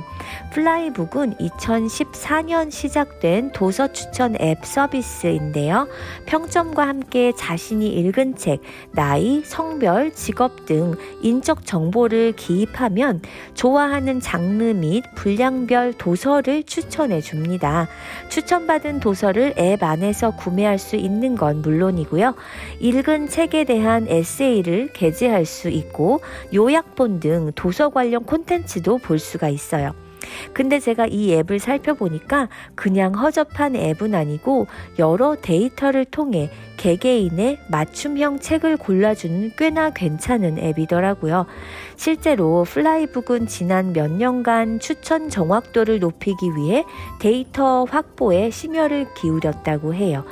플라이북은 0.53 1.37
2014년 1.39 2.71
시작된 2.71 3.53
도서 3.53 3.93
추천 3.93 4.37
앱 4.41 4.65
서비스인데요. 4.65 5.89
평점과 6.27 6.87
함께 6.87 7.33
자신이 7.37 7.89
읽은 7.89 8.37
책, 8.37 8.61
나이, 8.93 9.43
성별, 9.45 10.13
직업 10.13 10.67
등 10.67 10.95
인적 11.23 11.65
정보를 11.65 12.33
기입하면 12.33 13.23
좋아하는 13.55 14.21
장르 14.21 14.65
및 14.65 15.03
분량별 15.15 15.95
도서를 15.95 16.65
추천해 16.65 17.23
줍니다. 17.23 17.89
추천받은 18.29 19.01
도서를 19.01 19.55
앱 19.59 19.83
안에서 19.83 20.33
구매할 20.37 20.79
수 20.79 20.97
있는 20.97 21.37
건 21.37 21.63
물론 21.63 21.70
이고요. 21.99 22.35
읽은 22.81 23.29
책에 23.29 23.65
대한 23.65 24.07
에세이를 24.09 24.91
게재할 24.93 25.45
수 25.45 25.69
있고 25.69 26.21
요약본 26.55 27.21
등 27.21 27.53
도서 27.55 27.91
관련 27.91 28.25
콘텐츠도 28.25 28.99
볼 28.99 29.19
수가 29.19 29.49
있어요. 29.49 29.95
근데 30.53 30.79
제가 30.79 31.07
이 31.07 31.33
앱을 31.35 31.59
살펴보니까 31.59 32.49
그냥 32.75 33.15
허접한 33.15 33.77
앱은 33.77 34.15
아니고 34.15 34.67
여러 34.99 35.37
데이터를 35.41 36.05
통해 36.05 36.51
개개인의 36.77 37.59
맞춤형 37.69 38.39
책을 38.39 38.77
골라주는 38.79 39.53
꽤나 39.57 39.91
괜찮은 39.91 40.59
앱이더라고요. 40.59 41.47
실제로 41.97 42.65
플라이북은 42.65 43.47
지난 43.49 43.93
몇 43.93 44.11
년간 44.11 44.81
추천 44.81 45.29
정확도를 45.29 45.99
높이기 45.99 46.57
위해 46.57 46.85
데이터 47.19 47.85
확보에 47.85 48.51
심혈을 48.51 49.13
기울였다고 49.15 49.95
해요. 49.95 50.25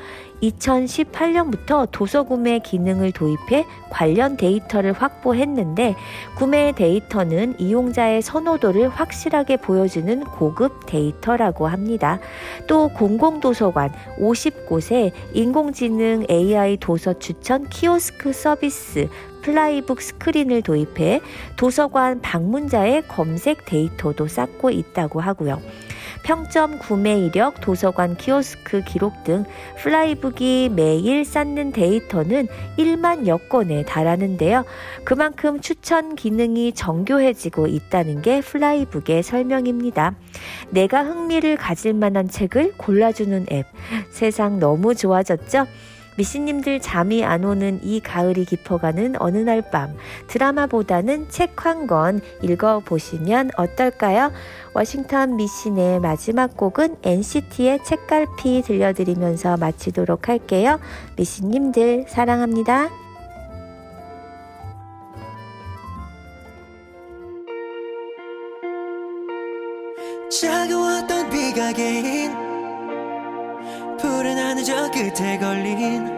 2018년부터 0.43 1.89
도서 1.91 2.23
구매 2.23 2.59
기능을 2.59 3.13
도입해 3.13 3.67
관련 3.91 4.37
데이터를 4.37 4.93
확보했는데 4.93 5.95
구매 6.37 6.73
데이터는 6.73 7.59
이용자의 7.59 8.23
선호도를 8.23 8.89
확실하게 8.89 9.57
보여주는 9.59 10.25
고급 10.25 10.87
데이터라고 10.87 11.67
합니다. 11.67 12.19
또 12.67 12.89
공공도서관 12.89 13.93
50곳에 14.19 15.13
인공지능 15.35 16.25
AI 16.31 16.77
도서 16.79 17.19
추천 17.19 17.69
키오스크 17.69 18.33
서비스 18.33 19.09
플라이북 19.43 20.03
스크린을 20.03 20.63
도입해 20.63 21.21
도서관 21.57 22.21
방문자의 22.21 23.07
검색 23.09 23.65
데이터도 23.65 24.29
쌓고 24.29 24.71
있다고 24.71 25.21
하고요. 25.21 25.61
평점 26.23 26.79
구매 26.79 27.19
이력, 27.19 27.61
도서관 27.61 28.17
키오스크 28.17 28.83
기록 28.83 29.25
등 29.25 29.45
플라이북이 29.79 30.71
매일 30.75 31.25
쌓는 31.25 31.73
데이터는 31.73 32.49
1만 32.77 33.27
여 33.27 33.37
건에 33.37 33.85
달하는데요. 33.85 34.65
그만큼 35.05 35.61
추천 35.61 36.15
기능이 36.15 36.73
정교해지고 36.73 37.67
있다는 37.67 38.23
게 38.23 38.41
플라이북의 38.41 39.23
설명입니다. 39.23 40.15
내가 40.71 41.05
흥미를 41.05 41.57
가질 41.57 41.95
만한 41.95 42.29
책을 42.29 42.75
골라주는 42.77 43.47
앱. 43.51 43.67
세상 44.11 44.59
너무 44.59 44.95
좋아졌죠? 44.95 45.67
미씨님들 46.19 46.81
잠이 46.81 47.25
안 47.25 47.45
오는 47.45 47.79
이 47.83 48.01
가을이 48.01 48.45
깊어가는 48.45 49.15
어느 49.21 49.39
날 49.39 49.63
밤 49.63 49.97
드라마보다는 50.27 51.29
책 51.31 51.65
한 51.65 51.87
권 51.87 52.21
읽어보시면 52.43 53.53
어떨까요? 53.57 54.33
워싱턴 54.75 55.37
미신의 55.37 56.01
마지막 56.01 56.57
곡은 56.57 56.97
NCT의 57.05 57.85
책갈피 57.85 58.63
들려드리면서 58.63 59.57
마치도록 59.57 60.29
할게요. 60.29 60.81
미신님들 61.17 62.07
사랑합니다. 62.09 62.89
차가웠던 70.31 71.31
비가 71.31 71.73
개인 71.73 72.28
푸른 74.19 74.37
하늘 74.37 74.65
저 74.65 74.91
끝에 74.91 75.39
걸린 75.39 76.09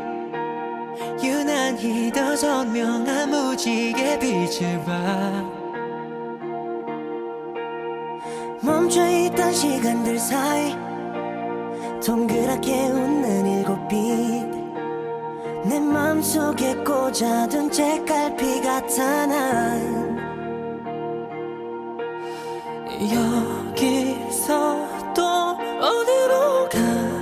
유난히 1.23 2.11
더 2.11 2.35
선명한 2.35 3.29
무지개 3.29 4.19
빛을 4.19 4.83
봐. 4.87 5.45
멈춰있던 8.63 9.53
시간들 9.53 10.19
사이 10.19 10.75
동그랗게 12.03 12.87
웃는 12.87 13.47
일곱 13.47 13.87
빛내 13.87 15.79
맘속에 15.79 16.77
꽂아둔 16.77 17.71
책갈피 17.71 18.63
같아 18.63 19.27
난 19.27 20.19
여기서 23.13 24.89
또 25.15 25.23
어디로 25.83 26.67
가 26.71 27.20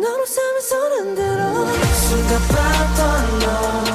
너로 0.00 0.24
삶을 0.26 0.60
손흔들어 0.62 1.66
순간 1.92 2.40
봤던 2.48 3.42
오 3.42 3.87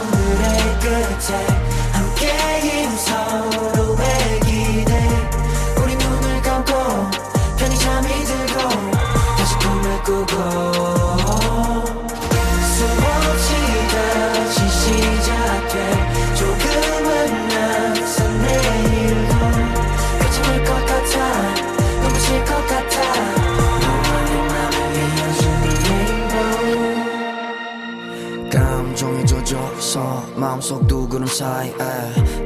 감정이 28.54 29.26
젖어서 29.26 30.24
마음속 30.36 30.88
두 30.88 31.08
구름 31.08 31.26
사이에 31.26 31.74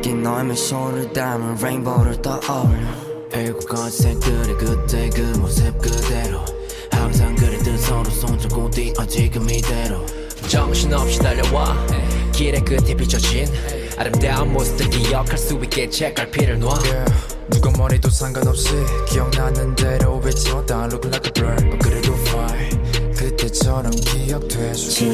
긴 0.01 0.24
너의 0.24 0.45
미소를 0.45 1.12
담은 1.12 1.58
레인보우를 1.62 2.22
떠올려. 2.22 2.88
배고픈 3.30 3.89
새들의 3.89 4.58
그때 4.58 5.10
그 5.10 5.22
모습 5.38 5.78
그대로. 5.82 6.45
항상 6.91 7.36
그랬던 7.36 7.78
서로 7.78 8.10
손잡고 8.10 8.70
뛰어 8.72 9.05
지금 9.05 9.49
이대로. 9.49 10.05
정신없이 10.47 11.20
달려와. 11.20 11.76
길의 12.32 12.64
끝에 12.64 12.95
비춰진 12.95 13.45
아름다운 13.97 14.53
모습들 14.53 14.89
기억할 14.89 15.38
수 15.38 15.55
있게 15.55 15.89
책갈피를 15.89 16.60
놔 16.60 16.70
누가 17.49 17.72
뭐래도 17.72 18.10
상관없이 18.10 18.70
기억나는 19.10 19.76
대로 19.76 20.22
외쳐 20.24 20.64
다 20.66 20.86
Look 20.86 21.10
like 21.10 21.26
a 21.26 21.34
blur. 21.34 21.55
but 21.70 21.80
그래도 21.80 22.14
fine 22.14 23.14
그때처럼 23.16 23.91
기억돼줘 23.91 24.74
지 24.76 25.05